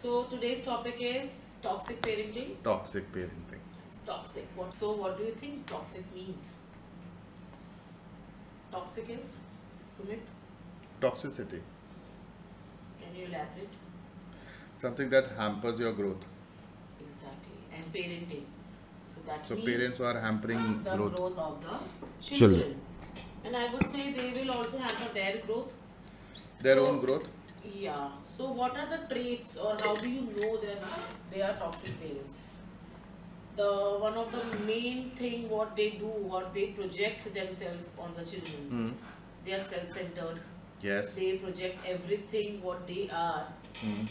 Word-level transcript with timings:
So 0.00 0.24
today's 0.24 0.62
topic 0.64 0.96
is 0.98 1.58
toxic 1.62 2.00
parenting. 2.00 2.50
Toxic 2.64 3.12
parenting. 3.12 3.60
It's 3.86 3.98
toxic. 4.06 4.46
What? 4.56 4.74
So 4.74 4.92
what 4.92 5.18
do 5.18 5.24
you 5.24 5.32
think 5.32 5.66
toxic 5.66 6.04
means? 6.14 6.54
Toxic 8.72 9.10
is 9.10 9.38
Sumit. 9.98 10.20
Toxicity. 11.02 11.60
Can 13.00 13.14
you 13.18 13.26
elaborate? 13.26 13.74
Something 14.76 15.10
that 15.10 15.28
hampers 15.36 15.78
your 15.78 15.92
growth. 15.92 16.24
Exactly. 17.00 17.58
And 17.74 17.92
parenting. 17.92 18.44
So 19.04 19.20
that 19.26 19.46
So 19.46 19.54
means 19.56 19.68
parents 19.68 19.98
who 19.98 20.04
are 20.04 20.20
hampering 20.20 20.82
the 20.84 20.96
growth. 20.96 21.14
growth 21.16 21.38
of 21.38 21.60
the 21.60 21.76
children. 22.22 22.60
Children. 22.60 22.80
And 23.44 23.56
I 23.56 23.72
would 23.72 23.90
say 23.90 24.12
they 24.12 24.30
will 24.38 24.50
also 24.56 24.78
hamper 24.78 25.12
their 25.12 25.36
growth. 25.46 25.68
Their 26.62 26.76
So- 26.76 26.86
own 26.86 27.00
growth. 27.04 27.28
Yeah. 27.64 28.08
So 28.22 28.50
what 28.52 28.76
are 28.76 28.86
the 28.88 29.14
traits 29.14 29.56
or 29.56 29.76
how 29.82 29.94
do 29.96 30.08
you 30.10 30.22
know 30.36 30.56
that 30.60 30.82
they 31.32 31.42
are 31.42 31.52
toxic 31.54 32.00
parents? 32.00 32.48
The 33.56 33.70
one 34.00 34.14
of 34.14 34.32
the 34.32 34.42
main 34.66 35.10
thing 35.10 35.48
what 35.48 35.76
they 35.76 35.90
do, 35.90 36.06
what 36.06 36.54
they 36.54 36.66
project 36.68 37.32
themselves 37.34 37.84
on 37.98 38.14
the 38.16 38.24
children. 38.24 38.62
Hmm. 38.70 38.90
They 39.44 39.52
are 39.52 39.60
self-centered. 39.60 40.40
Yes. 40.82 41.14
They 41.14 41.36
project 41.38 41.78
everything 41.86 42.62
what 42.62 42.86
they 42.86 43.08
are 43.12 43.46
Hmm. 43.82 44.04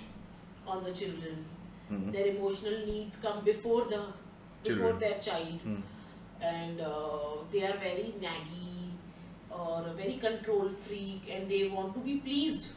on 0.67 0.83
the 0.83 0.93
children. 0.93 1.45
Hmm. 1.87 2.11
Their 2.11 2.27
emotional 2.35 2.85
needs 2.85 3.15
come 3.17 3.43
before 3.43 3.85
the 3.85 4.01
before 4.63 4.75
Children. 4.75 4.99
their 4.99 5.17
child, 5.25 5.61
Hmm. 5.63 5.81
and 6.41 6.81
uh, 6.81 7.35
they 7.51 7.63
are 7.67 7.77
very 7.83 8.13
naggy 8.23 8.91
or 9.49 9.83
very 10.01 10.17
control 10.25 10.69
freak, 10.85 11.29
and 11.35 11.49
they 11.49 11.61
want 11.77 11.93
to 11.95 12.01
be 12.09 12.17
pleased. 12.17 12.67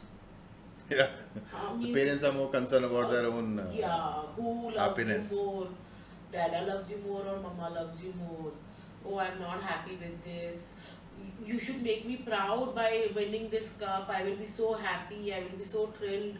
Yeah. 0.97 1.07
Uh, 1.53 1.77
The 1.81 1.93
parents 1.93 2.23
are 2.23 2.31
more 2.33 2.49
concerned 2.49 2.85
about 2.85 3.09
their 3.11 3.25
own. 3.25 3.59
Uh, 3.59 3.69
yeah, 3.73 4.21
who 4.35 4.71
loves 4.71 4.77
happiness. 4.77 5.31
you 5.31 5.37
more? 5.37 5.67
Dada 6.31 6.61
loves 6.67 6.89
you 6.91 6.97
more 7.07 7.21
or 7.33 7.39
mama 7.39 7.69
loves 7.75 8.03
you 8.03 8.13
more? 8.19 8.51
Oh, 9.05 9.17
I'm 9.19 9.39
not 9.39 9.61
happy 9.61 9.95
with 10.03 10.23
this. 10.23 10.69
You 11.45 11.59
should 11.59 11.81
make 11.83 12.05
me 12.07 12.17
proud 12.17 12.73
by 12.75 13.07
winning 13.15 13.49
this 13.49 13.71
cup. 13.83 14.09
I 14.09 14.23
will 14.23 14.35
be 14.35 14.45
so 14.45 14.73
happy. 14.73 15.33
I 15.33 15.39
will 15.41 15.57
be 15.57 15.63
so 15.63 15.87
thrilled. 15.97 16.37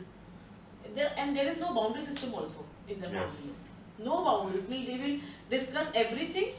There 0.95 1.11
and 1.17 1.35
there 1.35 1.47
is 1.47 1.59
no 1.59 1.73
boundary 1.73 2.01
system 2.01 2.33
also 2.33 2.65
in 2.87 2.99
the 3.01 3.09
Yes. 3.09 3.35
families. 3.35 3.63
No 3.99 4.23
boundaries. 4.25 4.67
Means 4.69 4.87
they 4.87 4.97
will 5.03 5.19
discuss 5.49 5.91
everything, 5.95 6.49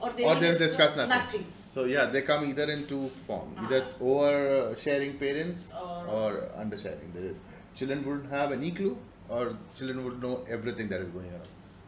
or 0.00 0.10
they 0.12 0.24
or 0.24 0.34
will 0.34 0.40
they'll 0.40 0.58
discuss 0.58 0.96
nothing. 0.96 1.08
nothing. 1.18 1.46
So 1.74 1.84
yeah, 1.84 2.06
they 2.06 2.22
come 2.22 2.44
either 2.50 2.70
in 2.70 2.86
two 2.86 3.10
form, 3.26 3.54
Ah. 3.58 3.64
either 3.66 3.80
over 4.00 4.76
sharing 4.84 5.18
parents 5.18 5.72
Or- 5.82 6.06
or 6.18 6.30
under 6.56 6.78
sharing. 6.78 7.12
There 7.14 7.26
is, 7.32 7.36
children 7.74 8.04
wouldn't 8.06 8.30
have 8.30 8.52
any 8.52 8.70
clue, 8.72 8.96
or 9.28 9.56
children 9.76 10.04
would 10.04 10.20
know 10.22 10.44
everything 10.48 10.88
that 10.88 11.00
is 11.00 11.10
going 11.18 11.32
on. 11.40 11.46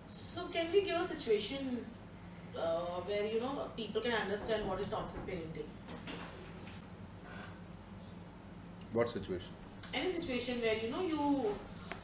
So 0.09 0.47
can 0.59 0.71
we 0.73 0.83
give 0.83 1.01
a 1.01 1.05
situation 1.05 1.85
uh, 2.57 3.01
where 3.11 3.25
you 3.35 3.41
know 3.41 3.67
people 3.77 4.01
can 4.03 4.13
understand 4.13 4.69
what 4.69 4.81
is 4.81 4.89
toxic 4.91 5.27
parenting? 5.27 5.69
What 8.93 9.09
situation? 9.09 9.53
any 9.95 10.09
situation 10.11 10.61
where 10.63 10.77
you 10.83 10.89
know 10.91 11.01
you 11.03 11.55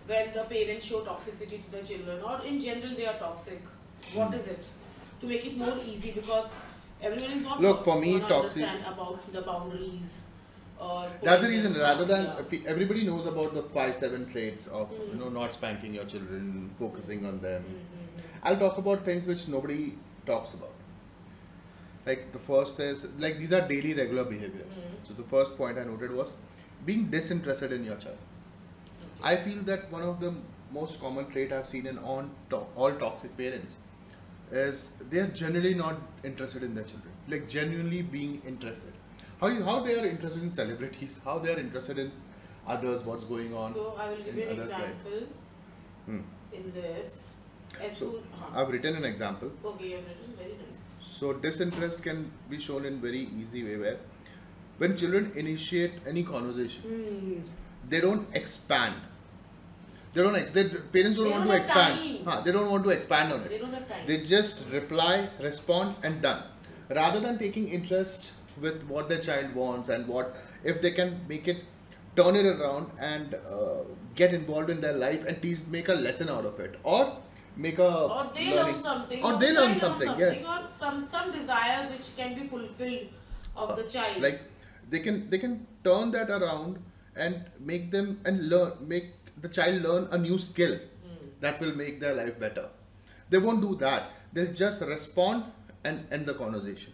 when 0.06 0.32
the 0.32 0.42
parents 0.48 0.86
show 0.86 0.98
toxicity 1.04 1.58
to 1.64 1.70
the 1.74 1.82
children 1.90 2.22
or 2.30 2.34
in 2.44 2.58
general 2.64 2.94
they 2.98 3.06
are 3.10 3.14
toxic 3.20 3.62
what 4.14 4.34
is 4.38 4.46
it 4.54 4.66
to 5.20 5.26
make 5.26 5.44
it 5.46 5.56
more 5.56 5.76
easy 5.86 6.12
because 6.12 6.50
everyone 7.02 7.30
is 7.32 7.42
not 7.42 7.60
Look, 7.60 7.84
for 7.84 8.00
me, 8.00 8.20
toxic- 8.20 8.64
about 8.86 9.32
the 9.32 9.42
boundaries 9.42 10.18
or 10.80 11.06
That's 11.22 11.42
the 11.42 11.48
reason. 11.48 11.74
Rather 11.74 12.04
than 12.04 12.24
yeah. 12.52 12.60
everybody 12.66 13.04
knows 13.04 13.26
about 13.26 13.54
the 13.54 13.62
five 13.76 13.94
seven 13.96 14.30
traits 14.32 14.66
of 14.68 14.90
Mm. 14.92 15.12
you 15.12 15.18
know 15.22 15.28
not 15.28 15.52
spanking 15.54 15.94
your 15.94 16.04
children, 16.04 16.70
focusing 16.78 17.24
on 17.26 17.40
them. 17.46 17.64
Mhm. 17.64 18.22
I'll 18.44 18.58
talk 18.64 18.78
about 18.78 19.04
things 19.04 19.26
which 19.26 19.48
nobody 19.48 19.94
talks 20.26 20.54
about. 20.54 20.74
Like 22.06 22.32
the 22.32 22.38
first 22.38 22.78
is 22.80 23.06
like 23.18 23.38
these 23.38 23.52
are 23.52 23.66
daily 23.68 23.94
regular 23.94 24.24
behavior. 24.24 24.66
Mm. 24.76 25.06
So 25.08 25.14
the 25.14 25.24
first 25.34 25.56
point 25.56 25.78
I 25.78 25.84
noted 25.84 26.12
was 26.12 26.34
being 26.86 27.06
disinterested 27.10 27.72
in 27.72 27.84
your 27.84 27.96
child. 27.96 28.16
I 29.22 29.36
feel 29.36 29.58
that 29.72 29.90
one 29.92 30.02
of 30.02 30.20
the 30.20 30.32
most 30.72 31.00
common 31.00 31.28
trait 31.30 31.52
I've 31.52 31.68
seen 31.68 31.86
in 31.86 31.98
on 31.98 32.30
to- 32.50 32.66
all 32.76 32.92
toxic 33.04 33.36
parents 33.36 33.76
is 34.52 34.88
they 35.10 35.18
are 35.20 35.26
generally 35.28 35.74
not 35.74 36.00
interested 36.24 36.62
in 36.62 36.74
their 36.74 36.84
children. 36.84 37.12
Like 37.28 37.48
genuinely 37.48 38.02
being 38.02 38.40
interested. 38.46 38.92
How 39.40 39.48
you 39.48 39.62
how 39.64 39.80
they 39.80 39.94
are 39.98 40.06
interested 40.06 40.42
in 40.42 40.50
celebrities, 40.50 41.20
how 41.24 41.38
they 41.38 41.52
are 41.54 41.58
interested 41.60 41.98
in 41.98 42.12
others, 42.66 43.04
what's 43.04 43.24
going 43.24 43.54
on. 43.54 43.74
so 43.74 43.94
i 43.98 44.08
will 44.10 44.22
give 44.24 44.36
you 44.36 44.48
an 44.54 44.60
example 44.60 45.20
Hmm. 46.06 46.20
in 46.52 46.72
this 46.74 47.30
as 47.86 47.96
So 47.96 48.06
soon 48.10 48.22
huh. 48.40 48.60
I've 48.60 48.68
written 48.74 48.96
an 48.96 49.04
example. 49.04 49.50
okay 49.72 49.90
have 49.92 50.04
written 50.10 50.34
very 50.42 50.56
nice 50.64 50.82
So 51.18 51.32
disinterest 51.32 52.02
can 52.02 52.30
be 52.50 52.58
shown 52.66 52.84
in 52.90 53.00
very 53.00 53.22
easy 53.42 53.62
way 53.68 53.76
where 53.84 53.96
when 54.82 54.96
children 54.96 55.30
initiate 55.42 55.94
any 56.14 56.22
conversation, 56.22 56.82
Hmm. 56.90 57.40
they 57.94 58.00
don't 58.00 58.36
expand. 58.42 58.94
They 60.14 60.22
don't. 60.22 60.36
Ex- 60.36 60.50
they, 60.50 60.64
parents 60.68 61.18
don't 61.18 61.26
They 61.26 61.30
want 61.32 61.44
don't 61.44 61.52
to 61.52 61.58
expand. 61.58 62.20
Huh, 62.26 62.40
they 62.44 62.52
don't 62.52 62.70
want 62.70 62.84
to 62.84 62.90
expand 62.90 63.32
on 63.32 63.40
it. 63.42 63.50
they 63.50 63.58
don't 63.58 63.72
have 63.74 63.88
time 63.88 64.06
They 64.06 64.18
just 64.22 64.66
reply, 64.72 65.28
respond, 65.40 65.96
and 66.02 66.22
done. 66.22 66.42
Rather 66.90 67.20
than 67.20 67.38
taking 67.38 67.68
interest 67.68 68.32
with 68.60 68.82
what 68.88 69.08
their 69.08 69.20
child 69.20 69.54
wants 69.54 69.88
and 69.88 70.06
what 70.08 70.36
if 70.64 70.80
they 70.82 70.90
can 70.92 71.20
make 71.28 71.46
it, 71.46 71.58
turn 72.16 72.34
it 72.34 72.46
around 72.46 72.90
and 72.98 73.34
uh, 73.34 73.82
get 74.14 74.32
involved 74.34 74.70
in 74.70 74.80
their 74.80 74.94
life 74.94 75.24
and 75.26 75.40
teach, 75.42 75.60
make 75.68 75.88
a 75.88 75.94
lesson 75.94 76.28
out 76.28 76.44
of 76.46 76.58
it, 76.58 76.78
or 76.82 77.16
make 77.56 77.78
a 77.78 77.88
or 77.88 78.30
they 78.34 78.46
learning- 78.54 78.74
learn 78.74 78.82
something 78.82 79.22
or 79.22 79.32
the 79.32 79.38
they 79.38 79.52
learn 79.52 79.68
learns 79.70 79.80
something. 79.80 80.12
Yes. 80.18 80.44
or 80.44 80.58
some 80.82 81.06
some 81.08 81.30
desires 81.32 81.90
which 81.92 82.16
can 82.16 82.34
be 82.40 82.48
fulfilled 82.48 83.08
of 83.56 83.76
the 83.76 83.84
child 83.84 84.20
like 84.22 84.40
they 84.90 85.00
can 85.00 85.28
they 85.28 85.38
can 85.38 85.66
turn 85.84 86.10
that 86.12 86.30
around 86.30 86.78
and 87.16 87.44
make 87.58 87.90
them 87.90 88.20
and 88.24 88.48
learn 88.48 88.72
make 88.92 89.08
the 89.42 89.48
child 89.48 89.82
learn 89.82 90.08
a 90.10 90.18
new 90.18 90.38
skill 90.38 90.74
Hmm. 90.78 91.26
that 91.40 91.60
will 91.60 91.74
make 91.80 92.00
their 92.04 92.14
life 92.14 92.38
better. 92.44 92.68
They 93.30 93.38
won't 93.38 93.62
do 93.62 93.74
that. 93.82 94.10
They'll 94.32 94.52
just 94.52 94.82
respond 94.82 95.44
and 95.84 96.06
end 96.18 96.26
the 96.26 96.34
conversation. 96.34 96.92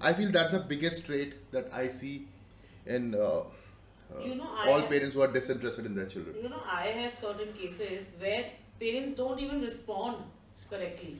I 0.00 0.12
feel 0.12 0.30
that's 0.36 0.52
the 0.52 0.60
biggest 0.72 1.06
trait 1.06 1.34
that 1.52 1.68
i 1.80 1.88
see 1.88 2.14
in 2.86 3.14
uh, 3.14 3.24
uh, 3.24 4.24
You 4.28 4.34
know, 4.36 4.48
all 4.66 4.80
have- 4.80 4.88
parents 4.90 5.14
who 5.16 5.22
are 5.26 5.32
disinterested 5.36 5.86
in 5.90 5.94
their 6.00 6.06
children. 6.14 6.36
You 6.42 6.48
know 6.54 6.62
i 6.78 6.86
have 7.00 7.14
certain 7.24 7.52
cases 7.60 8.12
where 8.24 8.44
parents 8.84 9.14
don't 9.22 9.40
even 9.48 9.60
respond 9.60 10.24
correctly. 10.70 11.14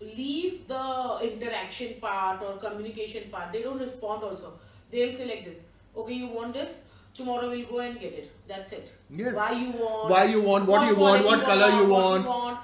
Leave 0.00 0.66
the 0.68 1.18
interaction 1.22 1.94
part 2.00 2.42
or 2.42 2.56
communication 2.58 3.30
part. 3.30 3.52
They 3.52 3.62
don't 3.62 3.78
respond 3.78 4.22
also. 4.22 4.52
They'll 4.90 5.14
say 5.14 5.26
like 5.28 5.44
this 5.44 5.60
okay 5.96 6.14
you 6.14 6.26
want 6.28 6.52
this 6.54 6.72
tomorrow 7.16 7.48
we'll 7.50 7.66
go 7.66 7.78
and 7.80 7.98
get 8.00 8.12
it 8.20 8.30
that's 8.48 8.72
it 8.72 8.92
Yes. 9.10 9.34
why 9.34 9.52
you 9.52 9.70
want 9.82 10.10
Why 10.10 10.24
you 10.24 10.40
want, 10.42 10.66
what 10.66 10.86
you 10.88 10.96
want, 10.96 11.24
what 11.24 11.44
color 11.44 11.68
you 11.80 11.88
what 11.88 12.02
want. 12.02 12.26
want. 12.26 12.58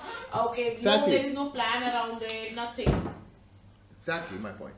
okay 0.47 0.73
Exactly. 0.73 1.13
no 1.13 1.19
there 1.19 1.27
is 1.27 1.35
no 1.35 1.45
plan 1.51 1.83
around 1.91 2.23
it 2.23 2.55
nothing 2.55 3.11
exactly 3.99 4.39
my 4.39 4.51
point 4.51 4.75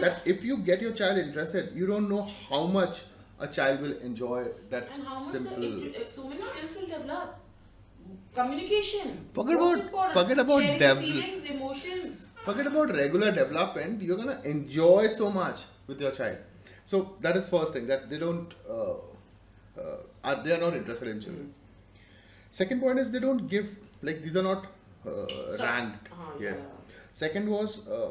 that 0.00 0.20
if 0.34 0.44
you 0.44 0.58
get 0.58 0.80
your 0.86 0.92
child 0.92 1.18
interested 1.18 1.74
you 1.74 1.86
don't 1.86 2.08
know 2.08 2.22
how 2.50 2.64
much 2.66 3.02
a 3.40 3.46
child 3.46 3.80
will 3.80 3.96
enjoy 4.10 4.44
that 4.70 4.88
and 4.94 5.02
how 5.04 5.18
much 5.18 5.32
simple 5.36 5.60
the, 5.60 5.86
it, 5.86 5.96
it, 6.02 6.12
so 6.12 6.28
many 6.28 6.42
skills 6.42 6.74
will 6.74 6.86
develop 6.86 7.36
communication 8.34 9.26
Forget 9.32 9.56
about- 9.56 9.78
important. 9.80 10.12
forget 10.20 10.38
about 10.38 10.62
Sharing 10.62 10.80
devel- 10.80 11.00
feelings 11.00 11.44
emotions 11.56 12.24
forget 12.44 12.66
about 12.66 12.94
regular 12.94 13.32
development 13.32 14.02
you're 14.02 14.16
gonna 14.16 14.40
enjoy 14.44 15.08
so 15.08 15.30
much 15.30 15.64
with 15.86 16.00
your 16.00 16.10
child 16.12 16.38
so 16.90 16.98
that 17.24 17.36
is 17.40 17.48
first 17.54 17.72
thing 17.74 17.86
that 17.92 18.08
they 18.10 18.18
don't 18.18 18.54
uh, 18.76 18.94
uh, 19.82 19.98
are, 20.24 20.36
they 20.44 20.52
are 20.56 20.60
not 20.66 20.74
interested 20.80 21.08
in 21.08 21.20
children 21.20 21.52
second 22.50 22.80
point 22.80 22.98
is 22.98 23.10
they 23.12 23.20
don't 23.26 23.46
give 23.48 23.68
like 24.02 24.22
these 24.22 24.36
are 24.36 24.42
not 24.50 24.66
uh, 25.06 25.26
ranked 25.64 26.08
uh-huh, 26.12 26.32
yes 26.40 26.60
yeah. 26.62 26.96
second 27.14 27.48
was 27.56 27.86
uh, 27.88 28.10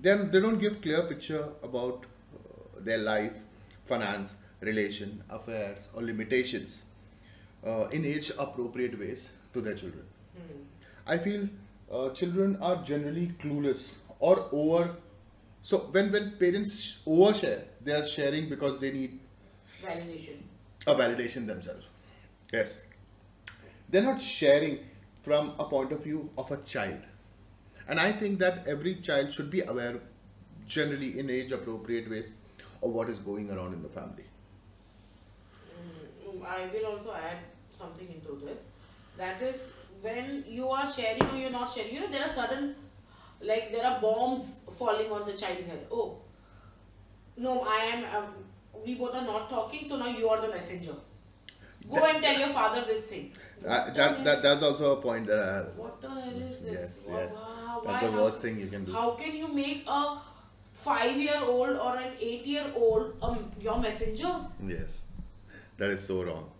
then 0.00 0.30
they 0.30 0.40
don't 0.40 0.58
give 0.58 0.80
clear 0.82 1.02
picture 1.02 1.44
about 1.62 2.06
uh, 2.34 2.80
their 2.80 2.98
life 2.98 3.36
finance 3.84 4.36
relation 4.60 5.22
affairs 5.30 5.88
or 5.94 6.02
limitations 6.02 6.82
uh, 7.66 7.86
in 7.98 8.04
age 8.04 8.30
appropriate 8.38 8.98
ways 8.98 9.30
to 9.52 9.60
their 9.60 9.74
children 9.74 10.06
Hmm. 10.34 10.60
I 11.06 11.18
feel 11.18 11.42
uh, 11.92 12.08
children 12.18 12.56
are 12.62 12.76
generally 12.82 13.24
clueless 13.42 13.90
or 14.18 14.48
over. 14.50 14.96
So 15.62 15.78
when 15.96 16.10
when 16.12 16.32
parents 16.38 16.98
overshare, 17.06 17.62
they 17.82 17.92
are 17.92 18.06
sharing 18.06 18.48
because 18.48 18.80
they 18.80 18.90
need 18.92 19.20
validation 19.82 20.38
a 20.86 20.94
validation 20.94 21.46
themselves. 21.46 21.86
Yes, 22.52 22.82
they're 23.88 24.02
not 24.02 24.20
sharing 24.20 24.78
from 25.22 25.52
a 25.58 25.64
point 25.64 25.92
of 25.92 26.02
view 26.04 26.30
of 26.36 26.50
a 26.50 26.56
child, 26.58 27.00
and 27.88 28.00
I 28.00 28.12
think 28.12 28.38
that 28.40 28.66
every 28.66 28.96
child 28.96 29.32
should 29.32 29.50
be 29.50 29.60
aware, 29.62 30.00
generally 30.66 31.18
in 31.18 31.30
age 31.30 31.52
appropriate 31.52 32.10
ways, 32.10 32.32
of 32.82 32.90
what 32.90 33.08
is 33.10 33.18
going 33.18 33.50
around 33.50 33.74
in 33.74 33.82
the 33.82 33.88
family. 33.88 34.24
Mm, 36.26 36.44
I 36.46 36.68
will 36.72 36.86
also 36.86 37.12
add 37.14 37.38
something 37.70 38.08
into 38.12 38.38
this. 38.44 38.68
That 39.16 39.42
is 39.42 39.68
when 40.00 40.44
you 40.48 40.68
are 40.68 40.86
sharing 40.88 41.22
or 41.22 41.36
you're 41.36 41.50
not 41.50 41.72
sharing. 41.72 41.94
You 41.94 42.00
know, 42.00 42.10
there 42.10 42.22
are 42.22 42.28
sudden, 42.28 42.74
like 43.42 43.72
there 43.72 43.84
are 43.86 44.00
bombs 44.00 44.56
falling 44.78 45.10
on 45.10 45.26
the 45.26 45.32
child's 45.36 45.66
head. 45.66 45.86
Oh, 45.90 46.16
no, 47.36 47.60
I 47.62 47.78
am. 47.94 48.04
Um, 48.16 48.34
we 48.84 48.94
both 48.94 49.14
are 49.14 49.24
not 49.24 49.48
talking, 49.50 49.88
so 49.88 49.96
now 49.96 50.06
you 50.08 50.28
are 50.28 50.40
the 50.40 50.48
messenger. 50.48 50.94
Go 51.88 51.96
That- 51.96 52.14
and 52.14 52.22
tell 52.24 52.38
your 52.38 52.48
father 52.50 52.84
this 52.86 53.06
thing. 53.06 53.32
Uh, 53.66 53.92
that, 53.92 54.24
that 54.24 54.42
that's 54.42 54.62
also 54.62 54.98
a 54.98 55.00
point 55.02 55.26
that 55.26 55.38
I 55.38 55.54
have. 55.56 55.76
What 55.76 56.00
the 56.00 56.08
hell 56.10 56.42
is 56.48 56.58
this? 56.58 56.72
Yes, 56.72 57.06
Wow, 57.08 57.18
yes. 57.18 57.34
wow, 57.34 57.82
That's 57.86 58.04
the 58.04 58.10
how- 58.12 58.22
worst 58.22 58.40
thing 58.42 58.58
you 58.60 58.66
can 58.68 58.84
do. 58.84 58.92
How 58.92 59.10
can 59.12 59.36
you 59.36 59.48
make 59.48 59.84
a 59.86 60.18
five-year-old 60.72 61.76
or 61.76 61.96
an 61.96 62.12
eight-year-old 62.20 63.14
um, 63.22 63.50
your 63.60 63.78
messenger? 63.78 64.32
Yes, 64.66 65.00
that 65.78 65.90
is 65.90 66.04
so 66.06 66.22
wrong. 66.24 66.50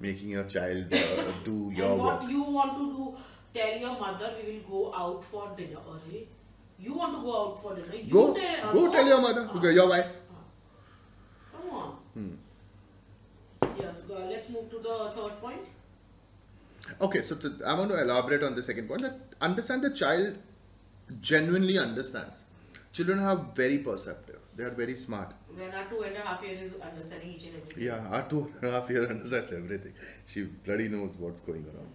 Making 0.00 0.28
your 0.30 0.44
child 0.44 0.92
uh, 0.92 1.32
do 1.44 1.72
your 1.76 1.90
and 1.92 2.00
work. 2.00 2.20
what 2.22 2.30
you 2.30 2.42
want 2.42 2.76
to 2.78 2.86
do? 2.96 3.16
Tell 3.58 3.76
your 3.76 3.98
mother 3.98 4.34
we 4.40 4.52
will 4.52 4.66
go 4.70 4.94
out 4.94 5.24
for 5.24 5.52
dinner. 5.56 5.80
Arre, 5.92 6.20
you 6.78 6.92
want 6.94 7.18
to 7.18 7.20
go 7.24 7.32
out 7.40 7.62
for 7.62 7.74
dinner? 7.74 7.94
You 7.94 8.12
Go, 8.12 8.34
tell, 8.34 8.72
go 8.72 8.86
uh, 8.86 8.92
tell 8.92 9.08
your 9.08 9.20
mother, 9.20 9.48
uh, 9.52 9.56
okay, 9.58 9.72
your 9.72 9.88
wife. 9.88 10.06
Come 11.52 11.70
on. 11.70 11.96
Hmm. 12.14 12.34
Yes, 13.80 14.00
go, 14.02 14.14
let's 14.14 14.48
move 14.48 14.70
to 14.70 14.78
the 14.78 15.10
third 15.16 15.40
point. 15.40 15.66
Okay, 17.00 17.22
so 17.22 17.34
to, 17.34 17.58
I 17.66 17.74
want 17.74 17.90
to 17.90 18.00
elaborate 18.00 18.44
on 18.44 18.54
the 18.54 18.62
second 18.62 18.86
point. 18.86 19.02
That 19.02 19.18
understand 19.40 19.82
the 19.82 19.90
child 19.90 20.38
genuinely 21.20 21.78
understands. 21.78 22.44
Children 22.92 23.18
are 23.18 23.36
very 23.56 23.78
perceptive. 23.78 24.38
They 24.56 24.64
are 24.64 24.70
very 24.70 24.94
smart. 24.94 25.34
When 25.52 25.72
our 25.74 25.84
two 25.86 26.02
and 26.02 26.16
a 26.16 26.20
half 26.20 26.42
year 26.44 26.58
is 26.62 26.74
understanding 26.80 27.32
each 27.32 27.42
and 27.44 27.56
everything. 27.56 27.84
Yeah, 27.84 28.06
our 28.08 28.28
two 28.28 28.52
and 28.60 28.70
a 28.70 28.80
half 28.80 28.88
year 28.88 29.08
understands 29.10 29.50
everything. 29.52 29.94
She 30.32 30.42
bloody 30.42 30.88
knows 30.88 31.14
what's 31.18 31.40
going 31.40 31.66
on. 31.76 31.88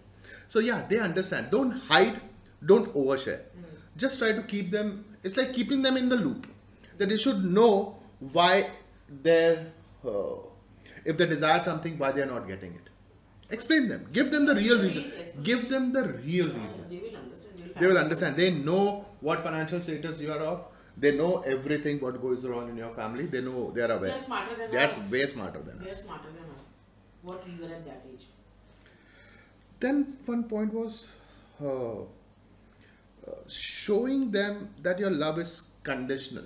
So 0.48 0.58
yeah, 0.60 0.84
they 0.88 0.98
understand. 0.98 1.50
Don't 1.50 1.70
hide. 1.72 2.20
Don't 2.64 2.92
overshare. 2.94 3.40
Just 3.96 4.18
try 4.18 4.32
to 4.32 4.42
keep 4.42 4.70
them. 4.70 5.04
It's 5.22 5.36
like 5.36 5.52
keeping 5.54 5.82
them 5.82 5.96
in 5.96 6.08
the 6.08 6.16
loop. 6.16 6.46
That 6.98 7.08
they 7.08 7.16
should 7.16 7.44
know 7.44 7.98
why 8.20 8.70
they're. 9.22 9.66
Uh, 10.04 10.36
if 11.04 11.16
they 11.18 11.26
desire 11.26 11.60
something, 11.60 11.98
why 11.98 12.12
they're 12.12 12.26
not 12.26 12.46
getting 12.48 12.72
it. 12.74 12.88
Explain 13.50 13.88
them. 13.88 14.06
Give 14.12 14.30
them 14.30 14.46
the 14.46 14.54
real 14.54 14.80
reason. 14.82 15.12
Give 15.42 15.68
them 15.68 15.92
the 15.92 16.08
real 16.08 16.46
reason. 16.46 16.86
They 16.88 16.98
will 16.98 17.16
understand. 17.16 17.74
They 17.78 17.86
will 17.86 17.98
understand. 17.98 18.36
They 18.36 18.50
know 18.50 19.06
what 19.20 19.42
financial 19.42 19.80
status 19.80 20.20
you 20.20 20.32
are 20.32 20.38
of. 20.40 20.64
They 20.96 21.16
know 21.16 21.40
everything 21.40 22.00
what 22.00 22.20
goes 22.22 22.44
on 22.44 22.68
in 22.68 22.76
your 22.76 22.92
family. 22.94 23.26
They 23.26 23.40
know 23.40 23.70
they 23.72 23.82
are 23.82 23.92
aware. 23.92 24.10
They're 24.10 24.20
smarter 24.20 24.54
than 24.56 24.66
us. 24.68 24.72
That's 24.72 24.98
us. 24.98 25.10
way 25.10 25.26
smarter 25.26 25.60
than 25.60 25.78
They're 25.80 25.94
smarter 25.94 26.28
than 26.28 26.56
us. 26.56 26.74
What 27.22 27.46
we 27.48 27.56
were 27.60 27.72
at 27.74 27.84
that 27.84 28.06
age. 28.12 28.26
Then 29.84 30.02
one 30.24 30.44
point 30.50 30.72
was 30.72 31.04
uh, 31.62 31.68
uh, 31.70 32.04
showing 33.48 34.30
them 34.30 34.68
that 34.82 34.98
your 34.98 35.10
love 35.10 35.38
is 35.38 35.54
conditional. 35.82 36.44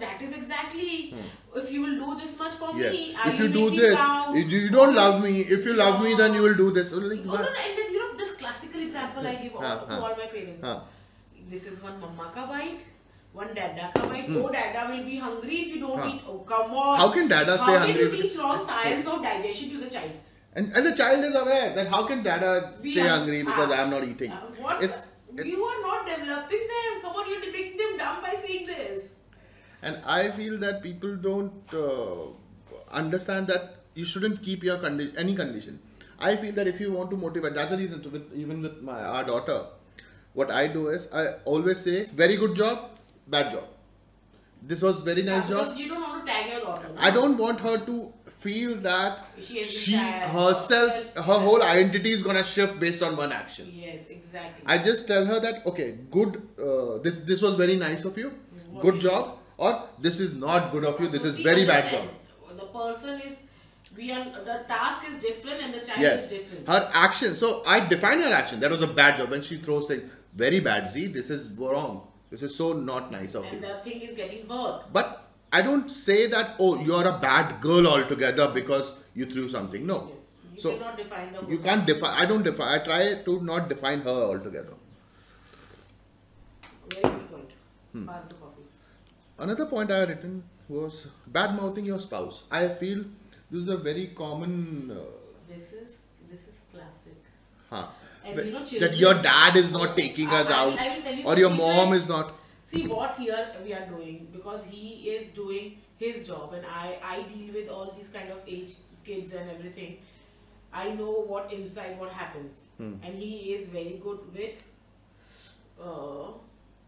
That 0.00 0.20
is 0.26 0.32
exactly. 0.32 1.14
If 1.54 1.70
you 1.72 1.80
will 1.86 1.96
do 2.02 2.20
this 2.20 2.38
much 2.38 2.54
for 2.60 2.68
Hmm. 2.72 2.80
Yes. 2.82 2.92
me, 2.92 3.02
I 3.24 3.30
If 3.30 3.40
will 3.40 3.46
you 3.46 3.70
do 3.70 3.76
this, 3.80 3.98
if 4.42 4.52
you, 4.54 4.70
don't 4.76 4.94
love 5.00 5.22
me. 5.24 5.32
If 5.56 5.64
you 5.70 5.74
love 5.80 6.02
me, 6.04 6.14
then 6.20 6.34
you 6.38 6.42
will 6.46 6.56
do 6.60 6.68
this. 6.78 6.92
Like, 6.92 7.24
No, 7.24 7.34
no, 7.34 7.42
no, 7.42 7.64
and 7.64 7.82
you 7.94 7.98
know 8.02 8.16
this 8.22 8.32
classical 8.42 8.82
example 8.88 9.26
I 9.32 9.34
give 9.42 9.56
all, 9.56 9.62
to 9.62 10.00
all 10.06 10.16
my 10.22 10.26
parents. 10.36 10.64
This 11.54 11.66
is 11.72 11.82
one 11.82 12.00
mama 12.04 12.30
ka 12.36 12.46
bite, 12.52 12.86
one 13.42 13.52
dada 13.58 13.90
ka 13.98 14.06
bite. 14.12 14.30
Oh, 14.42 14.48
dada 14.58 14.86
will 14.92 15.04
be 15.10 15.18
hungry 15.26 15.60
if 15.66 15.74
you 15.74 15.80
don't 15.86 16.08
eat. 16.14 16.22
Oh, 16.28 16.38
come 16.54 16.78
on. 16.86 16.98
How 17.02 17.10
can 17.18 17.28
dada 17.34 17.58
stay 17.58 17.72
How 17.72 17.78
hungry 17.84 18.08
can 18.08 18.16
you 18.16 18.22
teach 18.22 18.38
wrong 18.44 18.64
science 18.70 19.06
of 19.16 19.22
digestion 19.28 19.70
to 19.76 19.84
the 19.84 19.92
child? 19.98 20.25
And, 20.56 20.72
and 20.74 20.86
the 20.86 20.92
child 20.98 21.24
is 21.24 21.34
aware 21.34 21.74
that 21.74 21.88
how 21.88 22.06
can 22.10 22.22
dada 22.22 22.72
We 22.82 22.92
stay 22.92 23.02
are- 23.06 23.08
hungry 23.10 23.42
because 23.42 23.70
I 23.70 23.82
am 23.82 23.90
not 23.90 24.04
eating. 24.12 24.32
Uh, 24.32 24.40
what? 24.66 24.82
It's- 24.86 25.06
it- 25.36 25.46
you 25.52 25.64
are 25.70 25.80
not 25.82 26.06
developing 26.10 26.62
them. 26.74 27.00
Come 27.02 27.16
on, 27.22 27.28
you're 27.30 27.52
making 27.56 27.76
them 27.82 27.98
dumb 28.02 28.22
by 28.22 28.34
saying 28.46 28.64
this. 28.70 29.16
And 29.82 29.98
I 30.18 30.30
feel 30.38 30.58
that 30.64 30.82
people 30.86 31.16
don't 31.28 31.74
uh, 31.74 32.30
understand 33.02 33.46
that 33.48 33.74
you 33.94 34.06
shouldn't 34.14 34.42
keep 34.46 34.64
your 34.70 34.78
any 34.86 35.34
condition. 35.42 35.78
I 36.18 36.34
feel 36.36 36.54
that 36.58 36.66
if 36.74 36.80
you 36.80 36.90
want 36.92 37.10
to 37.10 37.16
motivate, 37.24 37.54
that's 37.54 37.70
the 37.76 37.76
reason. 37.84 38.02
To 38.06 38.08
with, 38.16 38.32
even 38.44 38.62
with 38.62 38.80
my 38.90 38.98
our 39.14 39.24
daughter, 39.24 39.58
what 40.32 40.50
I 40.50 40.66
do 40.78 40.88
is 40.88 41.06
I 41.22 41.24
always 41.54 41.82
say, 41.88 41.96
"Very 42.24 42.36
good 42.44 42.54
job, 42.60 42.86
bad 43.36 43.52
job. 43.56 43.66
This 44.72 44.80
was 44.88 45.02
very 45.10 45.24
nice 45.30 45.42
Yeah, 45.44 45.50
job." 45.56 45.64
because 45.66 45.80
you 45.84 45.88
don't 45.94 46.06
want 46.08 46.24
to 46.26 46.32
tag 46.32 46.50
your 46.52 46.60
daughter. 46.66 46.88
no? 46.94 47.02
I 47.08 47.10
don't 47.18 47.36
want 47.46 47.60
her 47.68 47.76
to 47.90 47.98
feel 48.44 48.74
that 48.76 49.26
She 49.40 49.64
she 49.64 49.96
herself, 49.96 50.92
her 51.16 51.38
whole 51.46 51.62
identity 51.62 52.12
is 52.12 52.22
gonna 52.22 52.44
shift 52.44 52.78
based 52.80 53.02
on 53.02 53.16
one 53.16 53.32
action. 53.32 53.70
Yes, 53.72 54.08
exactly. 54.08 54.64
I 54.66 54.78
just 54.78 55.06
tell 55.08 55.24
her 55.26 55.40
that 55.40 55.66
okay, 55.66 55.88
good. 56.10 56.36
Uh, 56.58 56.98
this 56.98 57.18
this 57.20 57.42
was 57.42 57.56
very 57.56 57.76
nice 57.76 58.04
of 58.04 58.18
you. 58.18 58.32
What 58.70 58.82
Good 58.82 59.00
job. 59.00 59.38
Or 59.58 59.88
this 59.98 60.20
is 60.20 60.34
not 60.34 60.70
good 60.70 60.84
of 60.84 61.00
you. 61.00 61.08
This 61.08 61.24
is 61.24 61.38
very 61.40 61.64
bad 61.64 61.90
job. 61.90 62.08
The 62.56 62.66
person 62.66 63.20
is, 63.20 63.38
we 63.96 64.10
are, 64.12 64.24
the 64.24 64.64
task 64.68 65.08
is 65.08 65.18
different 65.18 65.62
and 65.62 65.74
the 65.74 65.80
child 65.80 66.00
Yes. 66.00 66.24
is 66.24 66.30
different. 66.38 66.66
Her 66.68 66.90
action. 66.92 67.36
So 67.36 67.62
I 67.66 67.80
define 67.80 68.20
her 68.20 68.32
action. 68.32 68.60
That 68.60 68.70
was 68.70 68.82
a 68.82 68.86
bad 68.86 69.16
job. 69.18 69.30
When 69.30 69.42
she 69.42 69.56
throws 69.58 69.88
saying 69.88 70.10
very 70.34 70.60
bad. 70.60 70.90
See, 70.90 71.06
this 71.06 71.30
is 71.30 71.48
wrong. 71.58 72.06
This 72.30 72.42
is 72.42 72.54
so 72.56 72.72
not 72.74 73.10
nice 73.12 73.34
of 73.34 73.44
and 73.44 73.54
you. 73.62 73.68
the 73.68 73.74
thing 73.80 74.00
is 74.02 74.14
getting 74.14 74.48
hurt. 74.48 74.92
But 74.92 75.25
I 75.52 75.62
don't 75.62 75.90
say 75.90 76.26
that. 76.26 76.56
Oh, 76.58 76.78
you're 76.80 77.06
a 77.06 77.18
bad 77.18 77.60
girl 77.60 77.86
altogether 77.86 78.50
because 78.52 78.92
you 79.14 79.26
threw 79.26 79.48
something. 79.48 79.86
No. 79.86 80.10
Yes. 80.14 80.32
You 80.54 80.60
So 80.62 80.72
cannot 80.78 80.96
define 80.96 81.32
the 81.32 81.46
you 81.52 81.58
can't 81.58 81.86
define. 81.86 82.14
I 82.22 82.26
don't 82.26 82.42
define. 82.42 82.80
I 82.80 82.84
try 82.84 83.22
to 83.24 83.40
not 83.42 83.68
define 83.68 84.00
her 84.00 84.10
altogether. 84.32 84.74
Very 86.90 87.02
good 87.02 87.28
point. 87.30 87.52
Hmm. 87.92 88.06
Pass 88.06 88.24
the 88.24 88.34
coffee. 88.34 88.62
Another 89.38 89.66
point 89.66 89.90
I 89.90 89.98
had 90.00 90.08
written 90.10 90.42
was 90.68 91.06
bad 91.26 91.54
mouthing 91.56 91.84
your 91.84 91.98
spouse. 92.00 92.42
I 92.50 92.68
feel 92.68 93.04
this 93.50 93.62
is 93.62 93.68
a 93.68 93.76
very 93.76 94.08
common. 94.22 94.90
Uh, 94.90 95.04
This 95.48 95.72
is, 95.72 95.90
this 96.30 96.48
is 96.48 96.60
classic. 96.72 97.14
huh, 97.70 97.86
you 98.28 98.52
know, 98.52 98.64
that 98.84 98.96
your 98.96 99.14
dad 99.26 99.56
is 99.56 99.70
not 99.72 99.96
taking 99.96 100.28
I- 100.28 100.40
us 100.40 100.48
I 100.48 100.54
out, 100.62 100.78
I 100.80 101.12
you 101.18 101.24
or 101.24 101.36
your 101.38 101.50
mom 101.50 101.92
is 101.98 102.08
not. 102.08 102.34
See 102.68 102.86
what 102.88 103.16
here 103.16 103.42
we 103.64 103.72
are 103.78 103.86
doing 103.86 104.26
because 104.36 104.64
he 104.64 104.84
is 105.14 105.28
doing 105.34 105.78
his 105.98 106.26
job 106.26 106.52
and 106.54 106.66
I, 106.66 106.98
I 107.10 107.22
deal 107.32 107.54
with 107.54 107.68
all 107.68 107.92
these 107.96 108.08
kind 108.08 108.30
of 108.36 108.40
age 108.46 108.72
kids 109.04 109.32
and 109.32 109.50
everything. 109.50 109.98
I 110.72 110.90
know 110.90 111.12
what 111.34 111.52
inside 111.52 111.98
what 112.00 112.10
happens 112.22 112.64
Hmm. 112.78 112.94
and 113.02 113.14
he 113.26 113.30
is 113.54 113.68
very 113.68 114.00
good 114.06 114.18
with 114.38 114.56
uh, 115.80 116.32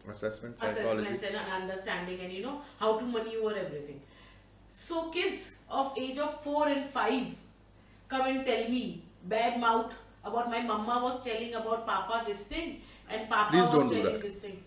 Assessment, 0.09 0.55
assessments 0.61 1.23
and 1.23 1.35
understanding 1.35 2.19
and 2.21 2.33
you 2.33 2.41
know 2.43 2.61
how 2.79 2.97
to 2.99 3.05
maneuver 3.05 3.55
everything. 3.55 4.01
So 4.71 5.09
kids 5.09 5.55
of 5.69 5.93
age 5.97 6.17
of 6.17 6.41
four 6.43 6.67
and 6.67 6.85
five 6.89 7.27
come 8.07 8.25
and 8.27 8.45
tell 8.45 8.69
me 8.69 9.03
bad 9.25 9.59
mouth 9.59 9.93
about 10.23 10.49
my 10.49 10.61
mama 10.61 10.99
was 11.03 11.21
telling 11.23 11.53
about 11.53 11.85
papa 11.85 12.23
this 12.27 12.41
thing 12.53 12.81
and 13.09 13.29
papa 13.29 13.51
Please 13.51 13.61
was 13.61 13.69
don't 13.69 13.89
do 13.89 14.03
that. 14.03 14.21
this 14.21 14.37
thing. 14.37 14.63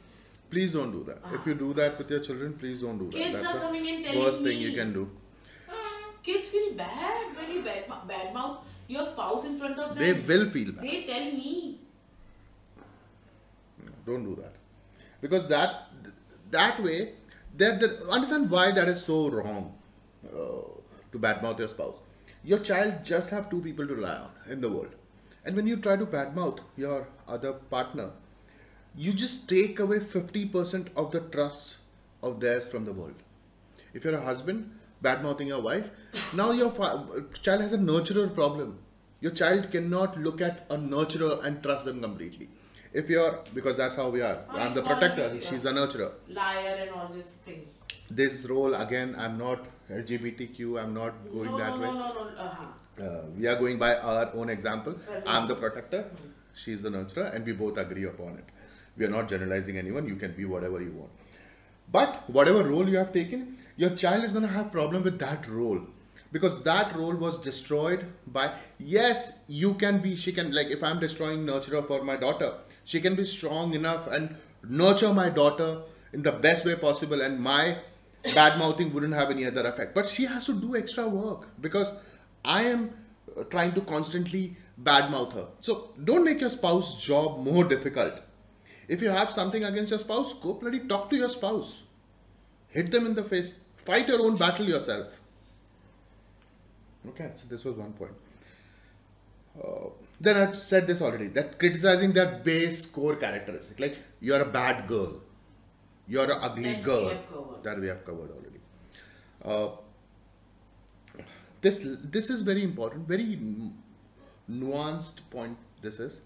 Please 0.53 0.73
don't 0.77 0.93
do 0.95 1.03
that. 1.09 1.19
If 1.37 1.41
Ah. 1.41 1.49
you 1.49 1.55
do 1.61 1.73
that 1.81 1.99
with 1.99 2.11
your 2.15 2.21
children, 2.29 2.55
please 2.63 2.81
don't 2.87 2.99
do 3.03 3.07
that. 3.11 3.19
Kids 3.19 3.41
That's 3.43 3.47
are 3.51 3.59
the 3.59 3.67
coming 3.67 3.89
and 3.93 4.05
telling 4.05 4.23
worst 4.23 4.43
thing 4.47 4.59
you 4.65 4.73
can 4.79 4.93
do. 4.99 5.05
Kids 6.27 6.49
feel 6.55 6.75
bad 6.81 7.37
when 7.37 7.53
you 7.55 7.63
bad, 7.69 7.87
bad 8.11 8.35
mouth 8.35 8.59
your 8.97 9.07
spouse 9.07 9.45
in 9.47 9.57
front 9.63 9.79
of 9.85 9.95
them. 9.95 9.99
They 10.05 10.13
will 10.35 10.45
feel 10.57 10.73
bad. 10.73 10.85
They 10.85 10.99
tell 11.09 11.25
me. 11.39 11.81
Don't 14.07 14.25
do 14.25 14.35
that. 14.43 14.55
Because 15.21 15.49
that 15.49 15.89
that 16.51 16.83
way, 16.83 17.15
that 17.57 17.81
the, 17.81 17.91
understand 18.19 18.51
why 18.51 18.71
that 18.73 18.89
is 18.89 19.03
so 19.05 19.19
wrong 19.31 19.75
uh, 20.27 20.63
to 21.13 21.19
badmouth 21.27 21.59
your 21.65 21.69
spouse. 21.69 21.99
Your 22.45 22.59
child 22.71 23.05
just 23.05 23.31
have 23.31 23.49
two 23.51 23.61
people 23.61 23.87
to 23.87 23.95
rely 23.95 24.17
on 24.17 24.53
in 24.57 24.61
the 24.61 24.71
world, 24.77 24.95
and 25.45 25.57
when 25.57 25.67
you 25.73 25.77
try 25.89 25.97
to 25.97 26.07
badmouth 26.15 26.59
your 26.77 27.07
other 27.37 27.53
partner, 27.77 28.11
you 28.97 29.13
just 29.13 29.49
take 29.49 29.79
away 29.79 30.01
fifty 30.01 30.45
percent 30.47 30.89
of 30.97 31.11
the 31.13 31.21
trust 31.21 31.77
of 32.23 32.41
theirs 32.41 32.67
from 32.67 32.85
the 32.85 32.93
world. 32.93 33.15
If 33.95 34.05
you're 34.05 34.17
a 34.17 34.23
husband 34.23 34.71
bad 35.03 35.23
mouthing 35.23 35.49
your 35.49 35.61
wife, 35.61 35.91
now 36.33 36.53
your 36.53 36.73
child 37.43 37.61
has 37.61 37.73
a 37.73 37.79
nurturer 37.79 38.33
problem. 38.35 38.79
Your 39.21 39.33
child 39.33 39.71
cannot 39.71 40.19
look 40.19 40.41
at 40.41 40.67
a 40.71 40.77
nurturer 40.77 41.45
and 41.45 41.63
trust 41.63 41.85
them 41.85 42.01
completely. 42.01 42.49
If 42.93 43.09
you're 43.09 43.39
because 43.55 43.77
that's 43.77 43.95
how 43.95 44.11
we 44.11 44.21
are. 44.21 44.39
I'm 44.51 44.75
the 44.75 44.83
protector. 44.83 45.41
She's 45.41 45.65
a 45.65 45.73
nurturer. 45.73 46.13
Liar 46.29 46.77
and 46.81 46.91
all 46.91 47.09
these 47.09 47.31
things. 47.45 47.67
This 48.11 48.45
role 48.45 48.75
again, 48.75 49.15
I'm 49.19 49.39
not 49.39 49.67
LGBTQ. 49.91 50.83
I'm 50.83 50.93
not 50.95 51.15
going 51.33 51.51
no, 51.51 51.59
that 51.59 51.71
no, 51.71 51.81
way. 51.81 51.87
no, 51.87 51.93
no, 51.95 52.13
no, 52.13 52.37
uh-huh. 52.39 52.65
Uh, 53.03 53.25
we 53.39 53.47
are 53.47 53.57
going 53.57 53.79
by 53.79 53.97
our 53.97 54.31
own 54.35 54.51
example. 54.51 54.95
Well, 55.09 55.23
I'm 55.27 55.49
the 55.49 55.55
protector, 55.55 56.11
she's 56.55 56.83
the 56.83 56.91
nurturer, 56.91 57.35
and 57.35 57.47
we 57.47 57.53
both 57.53 57.79
agree 57.79 58.05
upon 58.05 58.35
it. 58.37 58.45
We 58.97 59.05
are 59.05 59.11
not 59.11 59.29
generalizing 59.29 59.79
anyone. 59.79 60.07
You 60.07 60.17
can 60.17 60.33
be 60.33 60.45
whatever 60.45 60.81
you 60.83 60.93
want. 60.93 61.13
But 61.91 62.29
whatever 62.29 62.63
role 62.65 62.89
you 62.89 62.97
have 62.99 63.13
taken, 63.13 63.59
your 63.77 63.91
child 63.91 64.25
is 64.25 64.33
going 64.33 64.47
to 64.47 64.53
have 64.53 64.73
problem 64.73 65.03
with 65.03 65.19
that 65.19 65.49
role 65.49 65.81
because 66.33 66.63
that 66.63 66.97
role 66.97 67.15
was 67.15 67.39
destroyed 67.39 68.07
by 68.27 68.51
yes 68.79 69.39
you 69.47 69.75
can 69.75 69.99
be 70.01 70.17
she 70.17 70.33
can 70.33 70.53
like 70.53 70.69
if 70.69 70.83
i'm 70.83 70.99
destroying 70.99 71.45
nurturer 71.45 71.87
for 71.87 72.03
my 72.03 72.17
daughter 72.17 72.53
she 72.85 73.01
can 73.01 73.15
be 73.15 73.25
strong 73.25 73.75
enough 73.75 74.07
and 74.07 74.35
nurture 74.69 75.13
my 75.13 75.29
daughter 75.29 75.83
in 76.13 76.23
the 76.23 76.33
best 76.33 76.65
way 76.65 76.75
possible 76.75 77.21
and 77.21 77.39
my 77.41 77.77
bad 78.35 78.59
mouthing 78.59 78.93
wouldn't 78.95 79.15
have 79.15 79.31
any 79.31 79.47
other 79.47 79.67
effect 79.67 79.95
but 79.95 80.09
she 80.09 80.25
has 80.25 80.47
to 80.47 80.59
do 80.65 80.75
extra 80.77 81.07
work 81.07 81.49
because 81.61 81.93
i 82.45 82.63
am 82.63 82.91
uh, 83.37 83.45
trying 83.45 83.73
to 83.73 83.81
constantly 83.83 84.57
badmouth 84.83 85.33
her 85.35 85.49
so 85.61 85.91
don't 86.05 86.25
make 86.25 86.41
your 86.41 86.51
spouse 86.51 87.01
job 87.05 87.45
more 87.45 87.65
difficult 87.65 88.23
if 88.89 89.03
you 89.03 89.11
have 89.11 89.31
something 89.31 89.65
against 89.65 89.91
your 89.91 89.99
spouse 90.01 90.35
go 90.43 90.55
bloody 90.55 90.81
talk 90.93 91.09
to 91.11 91.17
your 91.17 91.29
spouse 91.29 91.83
hit 92.69 92.91
them 92.91 93.07
in 93.07 93.15
the 93.15 93.25
face 93.25 93.61
fight 93.77 94.09
your 94.09 94.21
own 94.21 94.37
battle 94.37 94.69
yourself 94.69 95.19
okay 97.09 97.31
so 97.41 97.49
this 97.49 97.65
was 97.65 97.77
one 97.77 97.93
point 97.93 98.13
uh, 99.63 99.89
then 100.21 100.37
I 100.37 100.53
said 100.55 100.87
this 100.87 101.03
already 101.03 101.29
that 101.29 101.59
criticizing 101.59 102.13
their 102.13 102.39
base 102.45 102.87
core 102.87 103.17
characteristic, 103.17 103.81
like 103.81 103.97
you're 104.21 104.41
a 104.41 104.45
bad 104.47 104.87
girl, 104.87 105.21
you're 106.07 106.31
an 106.31 106.39
ugly 106.41 106.75
That 106.75 106.85
girl, 106.85 107.11
covered. 107.31 107.65
that 107.65 107.81
we 107.81 107.89
have 107.89 108.05
covered 108.05 108.31
already. 108.31 108.61
Uh, 109.45 109.77
this 111.61 111.81
this 111.85 112.31
is 112.31 112.43
very 112.43 112.63
important, 112.63 113.09
very 113.09 113.39
nuanced 114.51 115.29
point. 115.31 115.59
This 115.83 115.99
is 115.99 116.21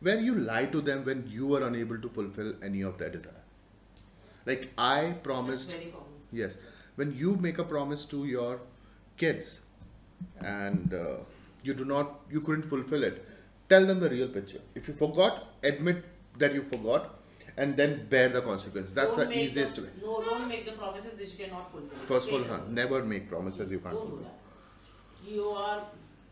where 0.00 0.20
you 0.20 0.34
lie 0.34 0.66
to 0.66 0.80
them 0.80 1.04
when 1.04 1.26
you 1.28 1.54
are 1.54 1.62
unable 1.66 1.98
to 2.00 2.08
fulfill 2.08 2.54
any 2.62 2.82
of 2.82 2.98
their 2.98 3.10
desire. 3.10 3.42
Like 4.46 4.70
I 4.78 5.14
promised. 5.22 5.70
very 5.70 5.86
common. 5.86 6.06
Yes, 6.32 6.56
when 6.96 7.14
you 7.16 7.36
make 7.36 7.58
a 7.58 7.64
promise 7.64 8.04
to 8.06 8.24
your 8.26 8.60
kids 9.16 9.60
and 10.40 10.92
uh, 10.94 11.16
you 11.62 11.74
do 11.74 11.84
not, 11.84 12.20
you 12.30 12.40
couldn't 12.40 12.62
fulfill 12.68 13.02
it, 13.04 13.24
tell 13.68 13.84
them 13.86 14.00
the 14.00 14.10
real 14.10 14.28
picture. 14.28 14.60
If 14.74 14.88
you 14.88 14.94
forgot, 14.94 15.48
admit 15.62 16.04
that 16.38 16.54
you 16.54 16.62
forgot, 16.62 17.14
and 17.56 17.76
then 17.76 18.06
bear 18.08 18.28
the 18.28 18.40
consequences. 18.40 18.94
That's 18.94 19.16
Don't 19.16 19.28
the 19.30 19.38
easiest 19.38 19.76
the, 19.76 19.82
way. 19.82 19.88
No, 20.02 20.22
don't 20.22 20.48
make 20.48 20.64
the 20.64 20.72
promises 20.72 21.18
which 21.18 21.32
you 21.36 21.44
cannot 21.44 21.70
fulfill. 21.72 21.98
First 22.06 22.28
of 22.28 22.34
all, 22.34 22.38
Straight 22.40 22.50
huh, 22.50 22.62
away. 22.62 22.72
never 22.72 23.04
make 23.04 23.28
promises 23.28 23.70
you 23.70 23.80
can't 23.80 23.94
Don't 23.94 24.04
do 24.04 24.16
fulfill. 24.16 24.32
that. 25.24 25.30
You 25.30 25.48
are 25.50 25.82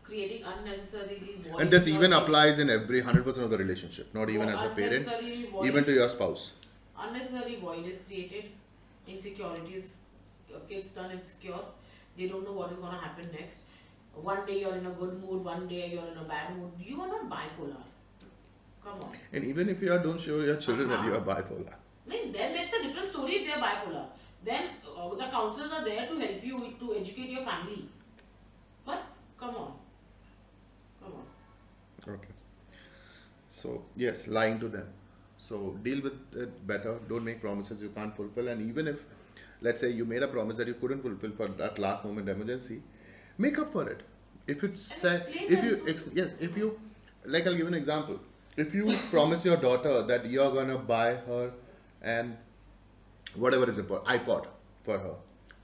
creating 0.07 0.43
unnecessarily 0.43 1.35
void. 1.43 1.59
And 1.59 1.71
this 1.71 1.87
even 1.87 2.13
applies 2.13 2.59
in 2.59 2.69
every 2.69 3.01
hundred 3.01 3.23
percent 3.25 3.45
of 3.45 3.51
the 3.51 3.57
relationship, 3.57 4.13
not 4.13 4.29
even 4.29 4.49
as 4.49 4.61
a 4.63 4.69
parent, 4.69 5.07
even 5.63 5.83
to 5.85 5.93
your 5.99 6.09
spouse. 6.09 6.51
unnecessary 7.05 7.55
void 7.63 7.85
is 7.89 7.99
created 8.05 8.45
insecurities 9.15 9.97
uh, 10.53 10.59
kids 10.69 10.93
turn 10.93 11.11
insecure. 11.11 11.59
They 12.17 12.27
don't 12.27 12.45
know 12.45 12.53
what 12.53 12.71
is 12.71 12.77
going 12.77 12.93
to 12.93 12.99
happen 12.99 13.29
next. 13.39 13.61
One 14.29 14.45
day 14.45 14.61
you're 14.61 14.75
in 14.75 14.85
a 14.85 14.95
good 15.01 15.21
mood 15.21 15.43
one 15.43 15.67
day 15.67 15.91
you're 15.93 16.07
in 16.11 16.17
a 16.17 16.23
bad 16.23 16.57
mood. 16.57 16.71
You 16.79 17.01
are 17.01 17.07
not 17.07 17.29
bipolar. 17.33 17.83
Come 18.83 18.99
on. 19.03 19.11
And 19.33 19.45
even 19.45 19.69
if 19.69 19.81
you 19.81 19.91
are, 19.93 19.99
don't 19.99 20.19
show 20.19 20.39
your 20.39 20.55
children 20.55 20.89
that 20.89 21.03
you 21.05 21.13
are 21.13 21.21
bipolar. 21.21 21.73
then, 22.07 22.31
then 22.31 22.53
that's 22.55 22.73
a 22.73 22.81
different 22.83 23.07
story 23.07 23.35
if 23.35 23.47
they're 23.47 23.63
bipolar. 23.63 24.05
Then 24.43 24.63
uh, 24.97 25.09
the 25.21 25.27
counselors 25.27 25.71
are 25.71 25.85
there 25.85 26.07
to 26.07 26.17
help 26.25 26.43
you 26.43 26.57
to 26.79 26.95
educate 26.95 27.29
your 27.29 27.45
family. 27.45 27.89
But 28.85 29.03
come 29.39 29.55
on 29.55 29.73
Okay. 32.07 32.33
So 33.49 33.83
yes, 33.95 34.27
lying 34.27 34.59
to 34.59 34.67
them. 34.67 34.87
So 35.37 35.77
deal 35.83 36.01
with 36.01 36.13
it 36.35 36.65
better. 36.67 36.99
Don't 37.09 37.23
make 37.23 37.41
promises 37.41 37.81
you 37.81 37.89
can't 37.89 38.15
fulfill. 38.15 38.47
And 38.47 38.67
even 38.69 38.87
if, 38.87 39.03
let's 39.61 39.81
say, 39.81 39.89
you 39.91 40.05
made 40.05 40.23
a 40.23 40.27
promise 40.27 40.57
that 40.57 40.67
you 40.67 40.73
couldn't 40.75 41.01
fulfill 41.01 41.31
for 41.31 41.47
that 41.47 41.79
last 41.79 42.03
moment 42.03 42.29
emergency, 42.29 42.81
make 43.37 43.57
up 43.59 43.71
for 43.71 43.87
it. 43.89 44.01
If 44.47 44.63
you 44.63 44.71
say, 44.75 45.21
if 45.35 45.63
you 45.63 45.83
ex- 45.87 46.09
yes, 46.13 46.29
if 46.39 46.57
you 46.57 46.79
like, 47.25 47.45
I'll 47.47 47.55
give 47.55 47.67
an 47.67 47.73
example. 47.73 48.19
If 48.55 48.73
you 48.73 48.97
promise 49.11 49.45
your 49.45 49.57
daughter 49.57 50.03
that 50.03 50.25
you're 50.29 50.51
gonna 50.51 50.77
buy 50.77 51.13
her 51.15 51.51
and 52.01 52.37
whatever 53.35 53.69
is 53.69 53.77
important 53.77 54.07
iPod 54.09 54.47
for 54.83 54.97
her, 54.97 55.15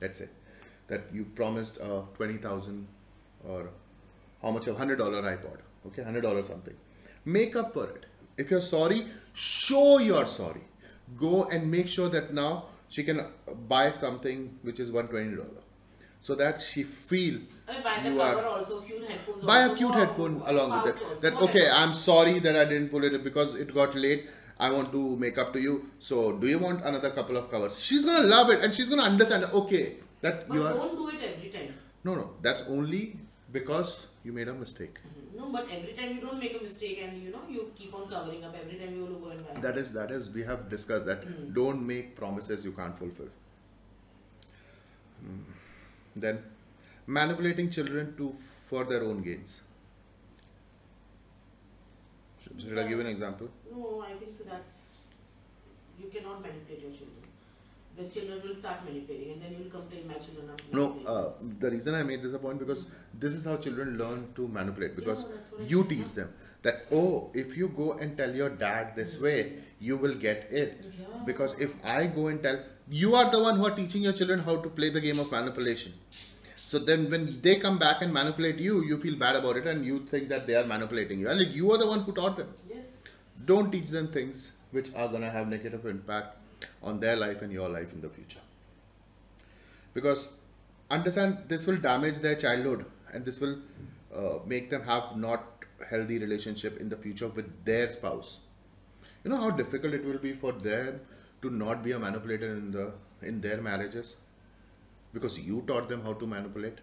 let's 0.01 0.19
say 0.19 0.27
that 0.87 1.03
you 1.13 1.25
promised 1.35 1.77
a 1.77 2.03
twenty 2.15 2.37
thousand 2.37 2.87
or 3.47 3.69
how 4.41 4.51
much 4.51 4.67
a 4.67 4.73
hundred 4.75 4.97
dollar 4.97 5.21
iPod, 5.23 5.57
okay, 5.87 6.03
hundred 6.03 6.21
dollar 6.21 6.43
something. 6.43 6.75
Make 7.25 7.55
up 7.55 7.73
for 7.73 7.85
it. 7.89 8.05
If 8.37 8.51
you're 8.51 8.61
sorry, 8.61 9.07
show 9.33 9.99
you're 9.99 10.25
sorry. 10.25 10.61
Go 11.17 11.45
and 11.45 11.69
make 11.69 11.87
sure 11.87 12.09
that 12.09 12.33
now 12.33 12.65
she 12.89 13.03
can 13.03 13.25
buy 13.67 13.91
something 13.91 14.57
which 14.63 14.79
is 14.79 14.91
one 14.91 15.07
twenty 15.07 15.35
dollar, 15.35 15.63
so 16.21 16.35
that 16.35 16.61
she 16.61 16.83
feel 16.83 17.39
buy 17.67 17.95
You 18.05 18.17
cover 18.17 18.21
are- 18.21 18.45
also 18.45 18.81
cute 18.81 19.03
headphones 19.09 19.43
buy 19.43 19.59
a 19.65 19.75
cute 19.75 19.93
headphone 19.95 20.41
along 20.45 20.71
with 20.83 20.95
it. 20.95 21.21
That 21.21 21.33
okay, 21.47 21.69
I'm 21.69 21.93
sorry 21.93 22.39
that 22.39 22.55
I 22.55 22.65
didn't 22.65 22.89
pull 22.89 23.03
it 23.03 23.23
because 23.23 23.55
it 23.55 23.73
got 23.73 23.95
late. 23.95 24.29
I 24.59 24.71
want 24.71 24.91
to 24.93 25.15
make 25.17 25.37
up 25.37 25.51
to 25.53 25.59
you. 25.61 25.89
So 25.99 26.31
do 26.33 26.47
you 26.47 26.59
want 26.59 26.83
another 26.85 27.09
couple 27.11 27.37
of 27.37 27.49
covers? 27.51 27.79
She's 27.79 28.05
gonna 28.05 28.27
love 28.27 28.49
it 28.49 28.61
and 28.63 28.73
she's 28.73 28.89
gonna 28.89 29.03
understand. 29.13 29.45
Okay, 29.61 29.97
that 30.21 30.47
but 30.47 30.55
you 30.55 30.65
are 30.65 30.73
don't 30.73 30.95
do 30.95 31.09
it 31.09 31.21
every 31.29 31.49
time 31.49 31.73
no 32.03 32.15
no. 32.15 32.29
That's 32.41 32.63
only 32.77 33.17
because 33.51 33.97
you 34.23 34.31
made 34.31 34.47
a 34.47 34.53
mistake. 34.53 34.97
No, 35.37 35.49
but 35.51 35.67
every 35.69 35.93
time 35.93 36.15
you 36.15 36.21
don't 36.21 36.39
make 36.39 36.55
a 36.59 36.63
mistake 36.63 36.99
and 37.03 37.21
you 37.21 37.31
know 37.31 37.41
you 37.49 37.71
keep 37.75 37.93
on 37.93 38.07
covering 38.09 38.43
up. 38.43 38.55
Every 38.59 38.77
time 38.79 38.95
you 38.95 39.05
will 39.05 39.19
go 39.19 39.29
and 39.29 39.45
buy. 39.47 39.59
That 39.61 39.77
is 39.77 39.91
that 39.93 40.11
is 40.11 40.29
we 40.29 40.43
have 40.43 40.69
discussed 40.69 41.05
that. 41.05 41.25
Mm. 41.27 41.53
Don't 41.53 41.85
make 41.85 42.15
promises 42.15 42.63
you 42.63 42.71
can't 42.71 42.97
fulfill. 42.97 43.29
Hmm. 45.21 45.41
Then 46.15 46.43
manipulating 47.05 47.69
children 47.69 48.15
to 48.17 48.33
for 48.69 48.85
their 48.85 49.03
own 49.03 49.21
gains. 49.21 49.59
Should, 52.43 52.61
should 52.61 52.77
I 52.77 52.87
give 52.87 52.99
an 52.99 53.07
example? 53.07 53.49
No, 53.71 54.05
I 54.07 54.13
think 54.13 54.33
so. 54.33 54.43
That's 54.43 54.79
you 55.99 56.09
cannot 56.09 56.41
manipulate 56.41 56.81
your 56.81 56.91
children. 56.91 57.32
The 57.95 58.05
children 58.13 58.41
will 58.43 58.55
start 58.55 58.83
manipulating, 58.85 59.33
and 59.33 59.41
then 59.43 59.51
you 59.53 59.59
will 59.63 59.71
complain, 59.73 60.07
"My 60.11 60.15
children 60.25 60.49
are 60.53 60.77
No, 60.77 60.85
uh, 61.13 61.31
the 61.63 61.69
reason 61.73 61.93
I 61.97 62.01
made 62.03 62.23
this 62.23 62.33
a 62.33 62.39
point 62.45 62.59
because 62.63 62.85
this 63.25 63.35
is 63.39 63.43
how 63.49 63.57
children 63.65 63.97
learn 63.99 64.23
to 64.39 64.47
manipulate 64.55 64.95
because 64.95 65.19
Yeah, 65.25 65.35
that's 65.35 65.51
what 65.51 65.61
I 65.61 65.67
you 65.73 65.83
teach 65.91 66.13
them 66.19 66.31
that 66.67 66.87
oh 66.99 67.29
if 67.43 67.55
you 67.61 67.67
go 67.81 67.87
and 68.05 68.17
tell 68.21 68.33
your 68.41 68.49
dad 68.63 68.95
this 68.95 69.13
way 69.25 69.37
you 69.89 69.97
will 70.05 70.15
get 70.25 70.51
it. 70.63 70.85
Yeah. 70.85 71.11
because 71.29 71.55
if 71.67 71.75
I 71.95 71.99
go 72.17 72.27
and 72.33 72.41
tell 72.47 72.59
you 73.03 73.13
are 73.21 73.29
the 73.37 73.41
one 73.47 73.57
who 73.59 73.67
are 73.71 73.75
teaching 73.81 74.01
your 74.09 74.13
children 74.21 74.39
how 74.49 74.55
to 74.65 74.69
play 74.81 74.89
the 74.97 75.01
game 75.07 75.19
of 75.25 75.31
manipulation. 75.31 75.93
So 76.65 76.79
then 76.79 77.09
when 77.11 77.41
they 77.41 77.57
come 77.67 77.77
back 77.85 78.01
and 78.01 78.13
manipulate 78.21 78.57
you 78.69 78.83
you 78.91 78.97
feel 79.07 79.19
bad 79.25 79.35
about 79.41 79.57
it 79.61 79.67
and 79.67 79.85
you 79.91 79.99
think 80.13 80.29
that 80.29 80.47
they 80.47 80.55
are 80.55 80.65
manipulating 80.75 81.19
you. 81.19 81.29
And 81.29 81.39
like 81.45 81.53
you 81.61 81.71
are 81.71 81.77
the 81.77 81.87
one 81.95 82.01
who 82.09 82.13
taught 82.21 82.37
them. 82.37 82.53
Yes. 82.75 83.01
don't 83.49 83.71
teach 83.73 83.89
them 83.93 84.07
things 84.15 84.51
which 84.71 84.89
are 84.95 85.07
going 85.13 85.21
to 85.27 85.29
have 85.35 85.47
negative 85.53 85.85
impact 85.91 86.37
on 86.81 86.99
their 86.99 87.15
life 87.15 87.41
and 87.41 87.51
your 87.51 87.69
life 87.69 87.91
in 87.93 88.01
the 88.01 88.09
future. 88.09 88.41
Because 89.93 90.27
understand 90.89 91.37
this 91.47 91.65
will 91.67 91.77
damage 91.77 92.17
their 92.19 92.35
childhood 92.35 92.85
and 93.11 93.25
this 93.25 93.39
will 93.39 93.57
uh, 94.15 94.39
make 94.45 94.69
them 94.69 94.83
have 94.83 95.15
not 95.17 95.43
healthy 95.89 96.19
relationship 96.19 96.79
in 96.79 96.89
the 96.89 96.97
future 96.97 97.27
with 97.27 97.65
their 97.65 97.91
spouse. 97.91 98.39
You 99.23 99.31
know 99.31 99.37
how 99.37 99.51
difficult 99.51 99.93
it 99.93 100.05
will 100.05 100.17
be 100.17 100.33
for 100.33 100.51
them 100.51 100.99
to 101.41 101.49
not 101.49 101.83
be 101.83 101.91
a 101.91 101.99
manipulator 101.99 102.53
in 102.55 102.71
the 102.71 102.93
in 103.21 103.41
their 103.41 103.61
marriages? 103.61 104.15
Because 105.13 105.39
you 105.39 105.63
taught 105.67 105.87
them 105.89 106.01
how 106.03 106.13
to 106.13 106.27
manipulate? 106.27 106.79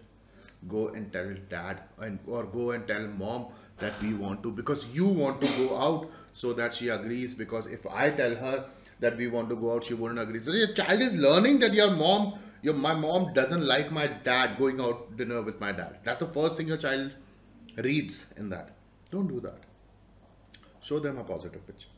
Go 0.69 0.89
and 0.89 1.11
tell 1.11 1.33
dad 1.49 1.81
and 1.99 2.19
or 2.27 2.43
go 2.43 2.71
and 2.71 2.87
tell 2.87 3.07
mom 3.07 3.47
that 3.79 3.99
we 4.01 4.13
want 4.13 4.43
to 4.43 4.51
because 4.51 4.87
you 4.89 5.07
want 5.07 5.41
to 5.41 5.47
go 5.57 5.77
out 5.77 6.09
so 6.33 6.53
that 6.53 6.75
she 6.75 6.89
agrees 6.89 7.33
because 7.33 7.65
if 7.65 7.87
i 7.87 8.09
tell 8.11 8.35
her 8.35 8.65
that 9.01 9.17
we 9.17 9.27
want 9.27 9.49
to 9.49 9.55
go 9.55 9.73
out 9.73 9.85
she 9.85 9.93
wouldn't 9.93 10.19
agree. 10.19 10.41
So 10.41 10.51
your 10.51 10.73
child 10.73 11.01
is 11.01 11.13
learning 11.13 11.59
that 11.59 11.73
your 11.73 11.91
mom 11.91 12.33
your 12.61 12.73
my 12.73 12.93
mom 12.93 13.33
doesn't 13.33 13.65
like 13.65 13.91
my 13.91 14.07
dad 14.07 14.57
going 14.57 14.79
out 14.79 15.17
dinner 15.17 15.41
with 15.41 15.59
my 15.59 15.71
dad. 15.71 15.97
That's 16.03 16.19
the 16.19 16.27
first 16.27 16.57
thing 16.57 16.67
your 16.67 16.77
child 16.77 17.11
reads 17.77 18.25
in 18.37 18.49
that. 18.49 18.69
Don't 19.11 19.27
do 19.27 19.39
that. 19.41 19.59
Show 20.81 20.99
them 20.99 21.17
a 21.17 21.23
positive 21.23 21.65
picture. 21.65 21.89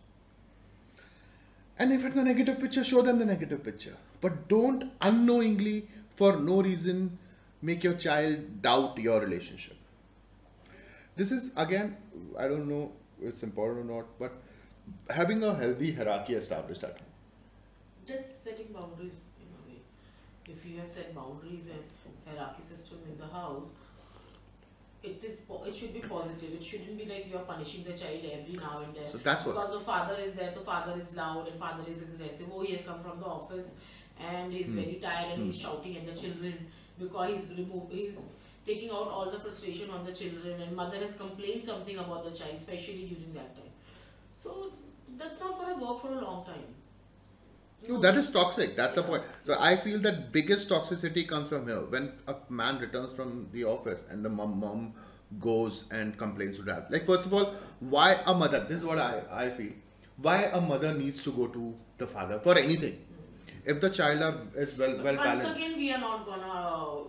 And 1.78 1.92
if 1.92 2.06
it's 2.06 2.16
a 2.16 2.24
negative 2.24 2.60
picture, 2.60 2.84
show 2.84 3.02
them 3.02 3.20
the 3.20 3.26
negative 3.26 3.64
picture. 3.64 3.96
But 4.22 4.48
don't 4.48 4.92
unknowingly, 5.02 5.88
for 6.16 6.38
no 6.38 6.62
reason, 6.62 7.18
make 7.62 7.84
your 7.84 7.96
child 7.96 8.62
doubt 8.62 8.98
your 8.98 9.20
relationship. 9.20 9.76
This 11.16 11.32
is 11.32 11.52
again, 11.58 11.98
I 12.40 12.48
don't 12.48 12.68
know 12.68 12.92
it's 13.22 13.44
important 13.44 13.90
or 13.90 13.96
not, 13.96 14.06
but 14.20 14.34
having 15.10 15.44
a 15.44 15.54
healthy 15.56 15.94
hierarchy 15.94 16.34
established 16.36 16.84
at 16.84 16.98
home. 16.98 17.08
That's 18.08 18.30
setting 18.30 18.68
boundaries 18.74 19.16
in 19.40 19.48
a 19.58 19.62
way. 19.70 19.80
If 20.48 20.66
you 20.66 20.80
have 20.80 20.90
set 20.92 21.14
boundaries 21.16 21.66
and 21.68 21.84
hierarchy 22.28 22.62
system 22.64 23.00
in 23.10 23.18
the 23.18 23.28
house, 23.28 23.68
it 25.02 25.22
is 25.24 25.42
it 25.68 25.76
should 25.76 25.94
be 25.94 26.00
positive. 26.00 26.54
It 26.54 26.64
shouldn't 26.64 26.98
be 26.98 27.06
like 27.06 27.28
you 27.30 27.38
are 27.38 27.44
punishing 27.44 27.84
the 27.84 27.92
child 27.94 28.22
every 28.24 28.54
now 28.56 28.82
and 28.86 28.96
then. 28.96 29.12
So 29.12 29.18
that's 29.18 29.46
what. 29.46 29.56
because 29.56 29.72
the 29.72 29.80
father 29.82 30.16
is 30.16 30.34
there, 30.34 30.52
the 30.52 30.62
father 30.62 30.98
is 30.98 31.16
loud, 31.16 31.48
and 31.50 31.60
father 31.60 31.84
is 31.90 32.02
aggressive. 32.04 32.48
Oh, 32.54 32.62
he 32.64 32.72
has 32.74 32.84
come 32.84 33.02
from 33.04 33.20
the 33.20 33.26
office 33.26 33.72
and 34.20 34.54
he's 34.54 34.68
Hmm. 34.70 34.76
very 34.76 35.00
tired 35.02 35.34
and 35.34 35.46
he's 35.46 35.58
shouting 35.60 35.98
at 35.98 36.06
the 36.06 36.14
children 36.22 36.68
because 37.00 37.32
he's 37.32 37.58
remove 37.58 37.90
he's 37.92 38.20
taking 38.66 38.90
out 38.92 39.08
all 39.16 39.30
the 39.32 39.40
frustration 39.40 39.90
on 39.90 40.06
the 40.06 40.12
children 40.14 40.62
and 40.62 40.76
mother 40.76 40.98
has 41.00 41.16
complained 41.18 41.66
something 41.66 41.98
about 41.98 42.24
the 42.24 42.30
child 42.32 42.54
especially 42.56 43.08
during 43.08 43.34
that 43.34 43.56
time 43.56 43.63
so 44.44 44.72
that's 45.18 45.40
not 45.40 45.60
going 45.60 45.74
to 45.74 45.86
work 45.86 46.02
for 46.02 46.12
a 46.20 46.22
long 46.30 46.46
time 46.46 46.70
No, 47.88 47.96
that 48.04 48.18
is 48.20 48.28
toxic. 48.34 48.70
That's 48.76 48.96
the 48.98 49.02
point. 49.08 49.24
So 49.48 49.56
I 49.60 49.72
feel 49.86 49.98
that 50.04 50.20
biggest 50.36 50.70
toxicity 50.74 51.24
comes 51.32 51.50
from 51.54 51.66
here. 51.72 51.82
When 51.96 52.06
a 52.34 52.36
man 52.60 52.78
returns 52.84 53.12
from 53.18 53.34
the 53.56 53.64
office 53.72 54.06
and 54.14 54.24
the 54.28 54.30
mom, 54.36 54.54
mom 54.62 54.86
goes 55.48 55.84
and 55.92 56.18
complains 56.22 56.58
to 56.60 56.64
dad. 56.70 56.86
Like 56.96 57.06
first 57.06 57.26
of 57.26 57.34
all, 57.40 57.50
why 57.96 58.08
a 58.26 58.34
mother? 58.44 58.62
This 58.70 58.78
is 58.78 58.86
what 58.92 59.00
I, 59.08 59.10
I 59.32 59.50
feel. 59.58 59.74
Why 60.30 60.38
a 60.44 60.62
mother 60.62 60.94
needs 60.94 61.24
to 61.24 61.32
go 61.42 61.48
to 61.58 61.76
the 61.98 62.08
father 62.08 62.40
for 62.48 62.58
anything? 62.58 63.00
If 63.66 63.82
the 63.82 63.90
child 63.90 64.24
is 64.56 64.78
well 64.78 64.96
well 65.04 65.16
once 65.16 65.28
balanced. 65.28 65.58
again 65.58 65.78
we 65.78 65.92
are 65.92 66.00
not 66.00 66.26
gonna 66.26 67.04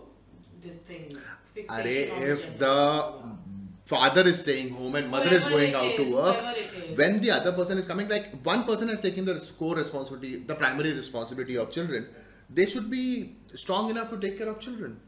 this 0.61 0.77
thing 0.91 1.17
fixation 1.53 2.15
on 2.17 2.23
if 2.35 2.45
the 2.59 2.75
Yeah. 2.75 3.54
Father 3.85 4.27
is 4.27 4.39
staying 4.39 4.69
home 4.71 4.95
and 4.95 5.09
mother 5.09 5.33
is 5.33 5.43
going 5.45 5.73
out 5.75 5.91
is, 5.91 5.97
to 5.97 6.13
work, 6.15 6.35
whoever 6.37 6.59
it 6.59 6.91
is. 6.91 6.97
when 6.97 7.21
the 7.21 7.31
other 7.31 7.51
person 7.51 7.77
is 7.77 7.85
coming, 7.85 8.07
like 8.07 8.27
one 8.43 8.63
person 8.63 8.87
has 8.89 8.99
taken 9.01 9.25
the 9.25 9.35
core 9.59 9.75
responsibility, 9.75 10.37
the 10.37 10.55
primary 10.55 10.93
responsibility 10.93 11.55
of 11.57 11.71
children, 11.71 12.07
they 12.49 12.65
should 12.65 12.89
be 12.89 13.35
strong 13.55 13.89
enough 13.89 14.09
to 14.09 14.19
take 14.19 14.37
care 14.37 14.49
of 14.49 14.59
children. 14.59 14.99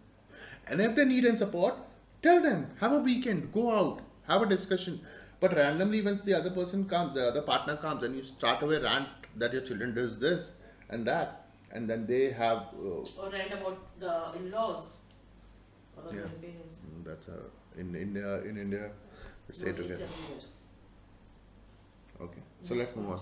And 0.67 0.81
if 0.81 0.95
they 0.95 1.05
need 1.05 1.25
any 1.25 1.37
support, 1.37 1.75
tell 2.21 2.41
them, 2.41 2.71
have 2.79 2.91
a 2.91 2.99
weekend, 2.99 3.51
go 3.53 3.71
out, 3.77 4.01
have 4.27 4.41
a 4.41 4.45
discussion. 4.45 5.01
But 5.39 5.55
randomly, 5.55 6.01
once 6.01 6.21
the 6.21 6.33
other 6.33 6.49
person 6.51 6.85
comes, 6.89 7.13
the 7.13 7.27
other 7.27 7.41
partner 7.41 7.77
comes, 7.77 8.03
and 8.03 8.15
you 8.15 8.23
start 8.23 8.61
away 8.63 8.79
rant 8.79 9.07
that 9.35 9.53
your 9.53 9.61
children 9.61 9.93
does 9.93 10.17
this 10.19 10.51
and 10.89 11.05
that, 11.07 11.45
and 11.71 11.89
then 11.89 12.05
they 12.07 12.31
have 12.31 12.63
uh, 12.83 13.21
or 13.21 13.29
read 13.31 13.51
about 13.51 13.77
the 13.99 14.39
in-laws 14.39 14.83
or 15.95 16.13
Yeah. 16.13 16.21
Mm, 16.21 17.03
That's 17.05 17.29
uh, 17.29 17.43
in 17.77 17.95
India. 17.95 18.41
In 18.41 18.57
India, 18.57 18.91
stay 19.51 19.71
No, 19.71 19.73
together. 19.73 20.07
Okay, 22.19 22.41
so 22.63 22.73
let's 22.73 22.95
move 22.95 23.11
on. 23.11 23.19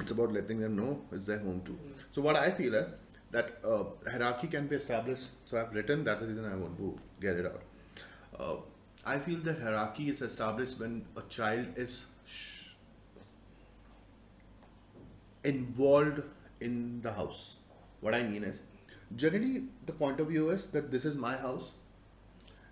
It's 0.00 0.10
about 0.10 0.32
letting 0.32 0.60
them 0.60 0.76
know 0.76 1.00
it's 1.10 1.26
their 1.26 1.38
home 1.38 1.62
too. 1.64 1.78
So 2.12 2.20
what 2.20 2.36
I 2.36 2.50
feel 2.50 2.74
is 2.74 2.86
that 3.30 3.58
uh, 3.64 3.84
hierarchy 4.10 4.46
can 4.46 4.66
be 4.66 4.76
established. 4.76 5.24
So 5.46 5.58
I've 5.58 5.72
written. 5.74 6.04
That's 6.04 6.20
the 6.20 6.26
reason 6.26 6.44
I 6.44 6.54
want 6.54 6.76
to 6.78 6.98
get 7.20 7.36
it 7.36 7.46
out. 7.46 7.62
Uh, 8.38 8.56
I 9.04 9.18
feel 9.18 9.38
that 9.40 9.60
hierarchy 9.60 10.10
is 10.10 10.20
established 10.20 10.78
when 10.78 11.06
a 11.16 11.22
child 11.22 11.66
is 11.76 12.04
involved 15.44 16.22
in 16.60 17.00
the 17.02 17.12
house. 17.12 17.54
What 18.00 18.14
I 18.14 18.22
mean 18.22 18.44
is, 18.44 18.60
generally 19.14 19.64
the 19.86 19.92
point 19.92 20.20
of 20.20 20.28
view 20.28 20.50
is 20.50 20.66
that 20.68 20.90
this 20.90 21.04
is 21.04 21.16
my 21.16 21.36
house, 21.36 21.70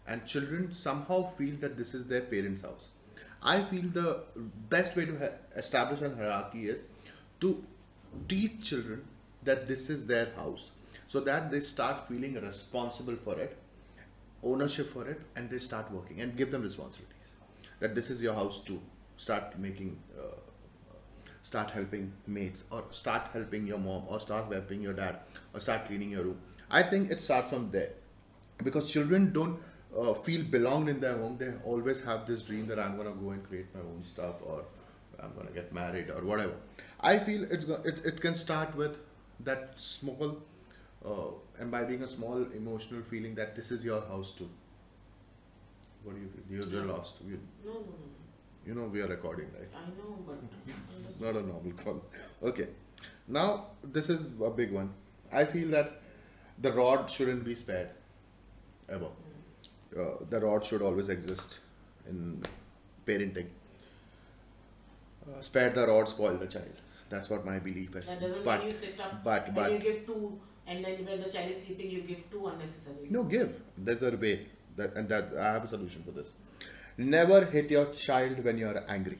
and 0.06 0.26
children 0.26 0.72
somehow 0.72 1.30
feel 1.36 1.56
that 1.60 1.76
this 1.76 1.94
is 1.94 2.06
their 2.06 2.20
parents' 2.22 2.62
house. 2.62 2.88
I 3.42 3.62
feel 3.62 3.84
the 3.92 4.20
best 4.68 4.96
way 4.96 5.06
to 5.06 5.32
establish 5.56 6.00
an 6.00 6.16
hierarchy 6.16 6.68
is 6.68 6.84
to 7.40 7.64
teach 8.28 8.62
children 8.62 9.04
that 9.42 9.68
this 9.68 9.90
is 9.90 10.06
their 10.06 10.30
house, 10.36 10.70
so 11.06 11.20
that 11.20 11.50
they 11.50 11.60
start 11.60 12.08
feeling 12.08 12.34
responsible 12.40 13.16
for 13.16 13.38
it, 13.38 13.56
ownership 14.42 14.92
for 14.92 15.06
it, 15.08 15.20
and 15.36 15.50
they 15.50 15.58
start 15.58 15.90
working 15.92 16.20
and 16.20 16.36
give 16.36 16.50
them 16.50 16.62
responsibilities. 16.62 17.32
That 17.80 17.94
this 17.94 18.10
is 18.10 18.22
your 18.22 18.34
house 18.34 18.60
too. 18.60 18.80
Start 19.16 19.58
making. 19.58 19.98
Uh, 20.18 20.36
start 21.42 21.70
helping 21.70 22.12
mates 22.26 22.62
or 22.70 22.84
start 22.90 23.28
helping 23.32 23.66
your 23.66 23.78
mom 23.78 24.04
or 24.08 24.18
start 24.18 24.50
helping 24.50 24.80
your 24.80 24.94
dad 24.94 25.18
or 25.52 25.60
start 25.60 25.84
cleaning 25.86 26.10
your 26.10 26.22
room 26.24 26.38
i 26.70 26.82
think 26.82 27.10
it 27.10 27.20
starts 27.20 27.50
from 27.50 27.70
there 27.70 27.90
because 28.62 28.90
children 28.90 29.30
don't 29.32 29.58
uh, 29.96 30.14
feel 30.14 30.44
belonged 30.44 30.88
in 30.88 31.00
their 31.00 31.16
home 31.18 31.36
they 31.38 31.50
always 31.64 32.02
have 32.04 32.26
this 32.26 32.42
dream 32.42 32.66
that 32.66 32.78
i'm 32.78 32.96
going 32.96 33.08
to 33.12 33.18
go 33.24 33.30
and 33.30 33.46
create 33.48 33.74
my 33.74 33.80
own 33.80 34.02
stuff 34.04 34.36
or 34.42 34.64
i'm 35.22 35.32
going 35.34 35.46
to 35.46 35.52
get 35.52 35.72
married 35.72 36.10
or 36.10 36.22
whatever 36.24 36.54
i 37.00 37.18
feel 37.18 37.44
it's 37.50 37.64
it, 37.92 38.02
it 38.04 38.20
can 38.20 38.34
start 38.36 38.74
with 38.76 38.96
that 39.40 39.74
small 39.78 40.36
uh, 41.04 41.30
imbibing 41.60 42.02
a 42.02 42.08
small 42.08 42.44
emotional 42.62 43.02
feeling 43.02 43.34
that 43.34 43.54
this 43.56 43.70
is 43.70 43.84
your 43.84 44.00
house 44.12 44.32
too 44.32 44.48
what 46.02 46.14
do 46.14 46.20
you 46.22 46.28
feel 46.28 46.44
you're, 46.56 46.68
you're 46.72 46.92
lost 46.92 47.14
you, 47.26 47.38
no 47.64 47.72
no 47.72 47.78
no 47.80 48.10
you 48.66 48.74
know 48.74 48.84
we 48.94 49.00
are 49.00 49.08
recording 49.08 49.46
right 49.58 49.68
I 49.80 49.86
know 49.98 50.18
but 50.26 50.38
it's 50.88 51.20
not 51.20 51.36
a 51.36 51.42
normal 51.42 51.72
call. 51.72 52.02
Okay. 52.42 52.68
Now, 53.28 53.66
this 53.82 54.08
is 54.08 54.26
a 54.42 54.50
big 54.50 54.72
one. 54.72 54.90
I 55.32 55.44
feel 55.44 55.68
that 55.68 56.00
the 56.60 56.72
rod 56.72 57.10
shouldn't 57.10 57.44
be 57.44 57.54
spared 57.54 57.90
ever. 58.88 59.08
Uh, 59.98 60.24
the 60.30 60.40
rod 60.40 60.64
should 60.64 60.82
always 60.82 61.08
exist 61.08 61.60
in 62.08 62.42
parenting. 63.06 63.46
Uh, 65.26 65.40
spare 65.40 65.70
the 65.70 65.86
rod, 65.86 66.08
spoil 66.08 66.36
the 66.36 66.46
child. 66.46 66.80
That's 67.10 67.30
what 67.30 67.44
my 67.46 67.58
belief 67.58 67.94
is. 67.96 68.06
that 68.06 68.20
doesn't 68.20 68.44
But 68.44 68.60
mean 68.60 68.68
you 68.68 68.74
sit 68.74 69.00
up 69.00 69.22
but 69.24 69.46
and 69.46 69.54
but 69.54 69.70
you 69.72 69.78
give 69.78 70.06
two 70.06 70.38
and 70.66 70.84
then 70.84 71.04
when 71.06 71.20
the 71.22 71.30
child 71.30 71.50
is 71.50 71.62
sleeping 71.62 71.90
you 71.90 72.00
give 72.02 72.28
two 72.30 72.46
unnecessary 72.46 73.06
no, 73.10 73.22
give. 73.22 73.52
There's 73.78 74.02
a 74.02 74.10
way 74.16 74.46
that 74.76 74.94
and 74.94 75.08
that 75.08 75.28
I 75.38 75.52
have 75.52 75.64
a 75.64 75.68
solution 75.68 76.02
for 76.02 76.10
this. 76.10 76.28
Never 76.96 77.44
hit 77.44 77.70
your 77.70 77.86
child 77.92 78.42
when 78.44 78.58
you 78.58 78.66
are 78.68 78.82
angry. 78.88 79.18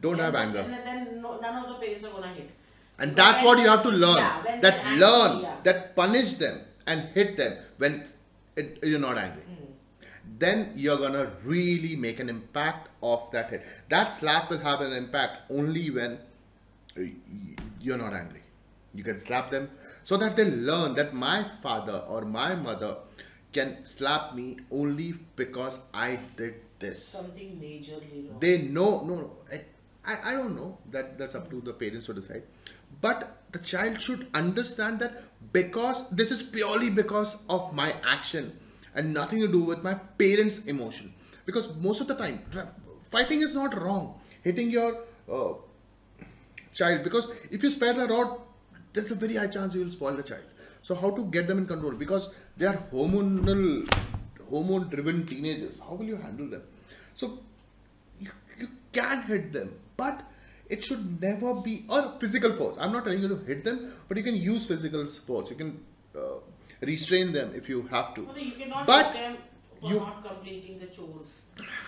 Don't 0.00 0.18
have 0.18 0.34
anger. 0.34 0.60
and 0.60 0.72
then 0.86 1.22
no, 1.22 1.38
none 1.40 1.64
of 1.64 1.68
the 1.70 1.74
parents 1.86 2.04
are 2.04 2.10
gonna 2.10 2.28
hit 2.28 2.50
And 2.98 3.14
Because 3.14 3.16
that's 3.16 3.38
when- 3.44 3.56
what 3.56 3.62
you 3.62 3.68
have 3.68 3.82
to 3.84 3.90
learn. 3.90 4.16
yeah, 4.18 4.42
that 4.44 4.62
they're 4.62 4.80
angry, 4.84 4.98
learn, 5.06 5.40
yeah. 5.42 5.56
that 5.64 5.94
punish 5.96 6.36
them 6.44 6.60
and 6.86 7.02
hit 7.16 7.36
them 7.36 7.56
when 7.78 8.04
it, 8.58 8.78
you're 8.82 8.98
not 8.98 9.18
angry. 9.18 9.42
Hmm. 9.42 9.72
Then 10.38 10.72
you're 10.76 10.98
gonna 10.98 11.32
really 11.44 11.96
make 11.96 12.20
an 12.20 12.28
impact 12.28 12.88
of 13.02 13.30
that 13.32 13.50
hit. 13.50 13.64
That 13.88 14.12
slap 14.12 14.50
will 14.50 14.58
have 14.58 14.80
an 14.80 14.92
impact 14.92 15.50
only 15.50 15.90
when 15.90 16.18
uh, 16.96 17.02
you're 17.80 17.96
not 17.96 18.12
angry. 18.12 18.42
You 18.94 19.04
can 19.04 19.18
slap 19.18 19.50
them 19.50 19.70
so 20.04 20.16
that 20.16 20.36
they 20.36 20.44
learn 20.44 20.94
that 20.94 21.14
my 21.14 21.46
father 21.62 22.04
or 22.08 22.22
my 22.22 22.54
mother 22.54 22.96
can 23.52 23.84
slap 23.84 24.34
me 24.34 24.58
only 24.70 25.14
because 25.36 25.78
I 25.94 26.18
did 26.36 26.54
this 26.78 27.04
something 27.08 27.58
majorly 27.60 28.28
wrong 28.28 28.38
they 28.40 28.58
know 28.62 29.02
no 29.04 29.14
no 29.16 29.30
I, 29.50 29.62
I 30.04 30.30
I 30.30 30.32
don't 30.32 30.54
know 30.54 30.78
that 30.90 31.18
that's 31.18 31.34
up 31.34 31.50
to 31.50 31.60
the 31.60 31.72
parents 31.72 32.06
to 32.06 32.14
decide 32.14 32.42
but 33.00 33.37
the 33.52 33.58
child 33.58 34.00
should 34.00 34.26
understand 34.34 34.98
that 35.00 35.22
because 35.52 36.08
this 36.10 36.30
is 36.30 36.42
purely 36.42 36.90
because 36.90 37.36
of 37.48 37.72
my 37.74 37.94
action 38.04 38.58
and 38.94 39.14
nothing 39.14 39.40
to 39.40 39.48
do 39.48 39.60
with 39.60 39.82
my 39.82 39.94
parents 39.94 40.66
emotion. 40.66 41.14
Because 41.46 41.74
most 41.76 42.00
of 42.00 42.08
the 42.08 42.14
time 42.14 42.42
fighting 43.10 43.40
is 43.42 43.54
not 43.54 43.80
wrong. 43.80 44.20
Hitting 44.42 44.70
your 44.70 44.98
uh, 45.32 45.54
child. 46.74 47.04
Because 47.04 47.28
if 47.50 47.62
you 47.62 47.70
spare 47.70 47.94
the 47.94 48.06
rod 48.06 48.38
there's 48.92 49.10
a 49.10 49.14
very 49.14 49.36
high 49.36 49.46
chance 49.46 49.74
you 49.74 49.82
will 49.84 49.90
spoil 49.90 50.14
the 50.14 50.22
child. 50.22 50.42
So 50.82 50.94
how 50.94 51.10
to 51.10 51.24
get 51.24 51.46
them 51.46 51.58
in 51.58 51.66
control? 51.66 51.92
Because 51.92 52.30
they 52.56 52.66
are 52.66 52.76
hormonal 52.92 53.88
hormone 54.50 54.88
driven 54.88 55.26
teenagers. 55.26 55.80
How 55.80 55.94
will 55.94 56.06
you 56.06 56.16
handle 56.16 56.48
them? 56.48 56.62
So 57.16 57.38
you, 58.20 58.30
you 58.58 58.68
can 58.92 59.22
hit 59.22 59.52
them 59.52 59.72
but 59.96 60.22
it 60.68 60.84
should 60.84 61.20
never 61.20 61.54
be 61.54 61.84
or 61.88 62.14
physical 62.20 62.56
force. 62.56 62.76
I'm 62.78 62.92
not 62.92 63.04
telling 63.04 63.20
you 63.22 63.28
to 63.28 63.36
hit 63.36 63.64
them 63.64 63.92
but 64.08 64.16
you 64.16 64.22
can 64.22 64.36
use 64.36 64.66
physical 64.66 65.08
force. 65.26 65.50
You 65.50 65.56
can 65.56 65.80
uh, 66.16 66.38
restrain 66.82 67.32
them 67.32 67.52
if 67.54 67.68
you 67.68 67.82
have 67.90 68.14
to. 68.14 68.22
No, 68.22 68.36
you 68.36 68.52
cannot 68.52 68.86
But 68.86 69.06
hit 69.06 69.22
them 69.22 69.36
for 69.80 69.90
you- 69.90 70.00
not 70.00 70.24
completing 70.24 70.78
the 70.78 70.86
chores. 70.86 71.26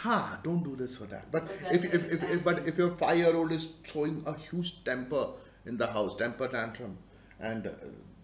Ha 0.03 0.41
don't 0.43 0.65
do 0.65 0.75
this 0.77 0.97
for 0.97 1.05
that. 1.07 1.31
But 1.31 1.49
if, 1.71 1.85
if, 1.85 1.95
if, 2.13 2.23
if 2.23 2.45
but 2.45 2.67
if 2.67 2.77
your 2.79 2.91
five 2.97 3.19
year 3.19 3.35
old 3.37 3.53
is 3.53 3.73
showing 3.85 4.23
a 4.27 4.37
huge 4.37 4.83
temper 4.85 5.29
in 5.67 5.77
the 5.77 5.87
house 5.87 6.17
temper 6.17 6.49
tantrum 6.49 6.99
and 7.39 7.67
uh, 7.67 7.71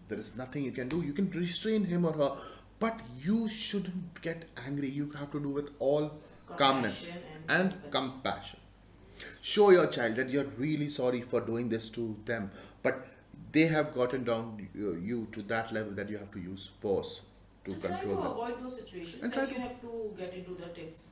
there 0.08 0.18
is 0.18 0.34
nothing 0.36 0.64
you 0.64 0.72
can 0.72 0.88
do 0.88 1.02
you 1.02 1.12
can 1.12 1.30
restrain 1.30 1.84
him 1.84 2.04
or 2.04 2.12
her. 2.12 2.32
But 2.78 2.98
you 3.16 3.48
shouldn't 3.48 4.20
get 4.22 4.44
angry. 4.66 4.90
You 4.90 5.10
have 5.18 5.30
to 5.32 5.40
do 5.40 5.48
with 5.50 5.70
all 5.78 6.10
calmness 6.56 7.00
Compassion 7.04 7.22
and 7.48 7.72
and 7.72 7.90
compassion 7.92 8.60
show 9.40 9.70
your 9.70 9.86
child 9.86 10.16
that 10.16 10.30
you're 10.30 10.50
really 10.56 10.88
sorry 10.88 11.22
for 11.22 11.40
doing 11.40 11.68
this 11.68 11.88
to 11.88 12.16
them 12.24 12.50
but 12.82 13.06
they 13.52 13.66
have 13.66 13.94
gotten 13.94 14.24
down 14.24 14.68
you, 14.74 14.94
you 15.02 15.26
to 15.32 15.42
that 15.42 15.72
level 15.72 15.92
that 15.92 16.10
you 16.10 16.18
have 16.18 16.32
to 16.32 16.40
use 16.40 16.68
force 16.78 17.20
to 17.64 17.72
and 17.72 17.82
try 17.82 18.00
to 18.00 18.08
them. 18.08 18.18
avoid 18.18 18.62
those 18.62 18.76
situations 18.76 19.22
And 19.22 19.34
you 19.34 19.60
have 19.60 19.80
to 19.80 20.14
get 20.16 20.34
into 20.34 20.54
the 20.54 20.66
tips. 20.66 21.08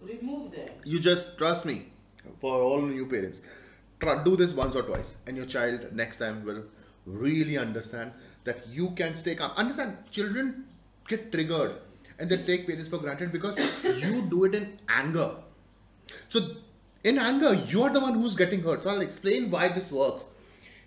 Remove 0.00 0.52
them. 0.52 0.68
You 0.84 1.00
just 1.00 1.38
trust 1.38 1.64
me 1.64 1.86
for 2.40 2.60
all 2.62 2.82
new 2.82 3.06
parents. 3.06 3.40
Try, 4.00 4.22
do 4.24 4.36
this 4.36 4.52
once 4.52 4.76
or 4.76 4.82
twice 4.82 5.16
and 5.26 5.36
your 5.36 5.46
child 5.46 5.92
next 5.92 6.18
time 6.18 6.44
will 6.44 6.64
really 7.06 7.56
understand 7.56 8.12
that 8.44 8.66
you 8.68 8.90
can 8.90 9.16
stay 9.16 9.34
calm. 9.34 9.52
Understand 9.56 9.96
children 10.10 10.64
get 11.08 11.32
triggered 11.32 11.76
and 12.18 12.28
they 12.28 12.36
take 12.36 12.66
parents 12.66 12.90
for 12.90 12.98
granted 12.98 13.32
because 13.32 13.56
you 13.84 14.22
do 14.22 14.44
it 14.44 14.54
in 14.54 14.78
anger 14.88 15.30
so 16.28 16.40
in 17.04 17.18
anger 17.18 17.54
you 17.54 17.82
are 17.82 17.90
the 17.90 18.00
one 18.00 18.14
who's 18.14 18.36
getting 18.36 18.62
hurt. 18.62 18.82
So 18.82 18.90
i'll 18.90 19.00
explain 19.00 19.50
why 19.50 19.68
this 19.68 19.90
works. 19.90 20.26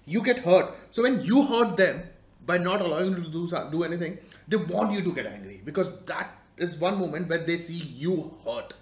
You 0.06 0.22
get 0.24 0.40
hurt. 0.40 0.74
So 0.92 1.04
when 1.04 1.22
you 1.22 1.46
hurt 1.46 1.78
them 1.78 2.04
by 2.46 2.58
not 2.58 2.82
allowing 2.82 3.12
them 3.14 3.24
to 3.24 3.30
do, 3.30 3.48
do 3.72 3.84
anything 3.84 4.18
they 4.48 4.58
want 4.58 4.92
you 4.92 5.04
to 5.04 5.14
get 5.14 5.26
angry 5.28 5.62
because 5.64 6.00
that 6.06 6.36
is 6.58 6.76
one 6.76 7.00
moment 7.00 7.30
where 7.30 7.46
they 7.46 7.58
see 7.58 7.78
you 8.04 8.36
hurt. 8.44 8.74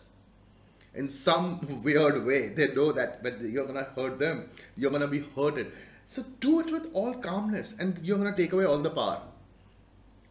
In 0.96 1.10
some 1.10 1.82
weird 1.84 2.26
way 2.26 2.50
they 2.50 2.74
know 2.74 2.92
that 2.92 3.22
when 3.22 3.52
you're 3.52 3.66
gonna 3.68 3.88
hurt 3.96 4.18
them. 4.20 4.50
You're 4.76 4.92
gonna 4.92 5.08
be 5.08 5.24
hurted. 5.36 5.72
So 6.06 6.24
do 6.40 6.62
it 6.62 6.72
with 6.72 6.90
all 6.94 7.14
calmness 7.16 7.76
and 7.78 8.00
you're 8.02 8.18
gonna 8.18 8.36
take 8.36 8.54
away 8.54 8.66
all 8.66 8.80
the 8.80 8.90
power 8.90 9.22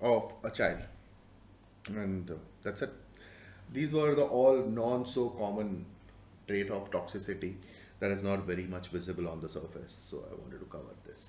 of 0.00 0.32
a 0.42 0.50
child. 0.50 0.80
And 1.88 2.30
uh, 2.30 2.34
that's 2.62 2.82
it. 2.82 2.92
These 3.72 3.92
were 3.92 4.14
the 4.14 4.24
all 4.24 4.64
non 4.64 5.06
so 5.06 5.28
common 5.30 5.84
trait 6.48 6.70
of 6.70 6.90
toxicity 6.90 7.54
that 8.00 8.11
is 8.11 8.22
not 8.22 8.44
very 8.50 8.66
much 8.74 8.88
visible 8.88 9.28
on 9.28 9.40
the 9.40 9.48
surface 9.48 9.94
so 10.11 10.18
i 10.30 10.35
wanted 10.42 10.61
to 10.64 10.68
cover 10.76 10.94
this 11.06 11.24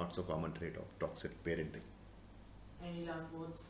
not 0.00 0.14
so 0.14 0.22
common 0.22 0.52
trait 0.60 0.76
of 0.76 0.88
toxic 1.04 1.32
parenting 1.44 1.86
Any 2.86 3.02
last 3.08 3.32
words? 3.40 3.60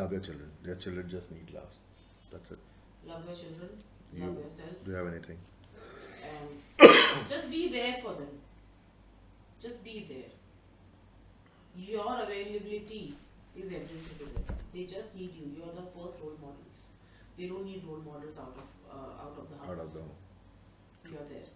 love 0.00 0.12
your 0.12 0.20
children 0.26 0.50
your 0.64 0.76
children 0.84 1.08
just 1.14 1.30
need 1.32 1.50
love 1.60 1.72
that's 2.32 2.50
it 2.52 2.58
Love 3.06 3.24
your 3.26 3.34
children. 3.34 3.70
You- 4.14 4.24
Love 4.26 4.38
yourself. 4.42 4.72
do 4.84 4.90
you 4.90 4.96
have 4.96 5.06
anything 5.12 5.38
And 6.30 6.90
just 7.30 7.50
be 7.50 7.60
there 7.74 7.94
for 8.02 8.12
them. 8.18 8.28
Just 9.62 9.82
be 9.84 9.94
there. 10.10 10.30
Your 11.92 12.04
availability 12.24 13.14
is 13.56 13.72
everything 13.78 14.18
to 14.20 14.24
them. 14.34 14.44
They 14.74 14.84
just 14.84 15.14
need 15.16 15.32
you. 15.40 15.46
You're 15.56 15.72
the 15.80 15.86
first 15.96 16.20
role 16.22 16.36
model. 16.42 16.69
They 17.40 17.46
don't 17.46 17.64
need 17.64 17.82
role 17.86 18.02
models 18.04 18.36
out 18.36 18.54
of 18.54 18.64
uh, 18.92 19.22
out 19.24 19.34
of 19.38 19.48
the 19.48 19.56
house. 19.56 19.70
out 19.70 19.78
of 19.84 19.94
the 19.94 20.00
You're 21.08 21.26
there. 21.30 21.48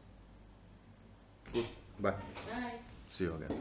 good 1.53 1.67
bye 2.01 2.11
Bye. 2.51 2.73
see 3.07 3.25
you 3.25 3.35
again 3.35 3.61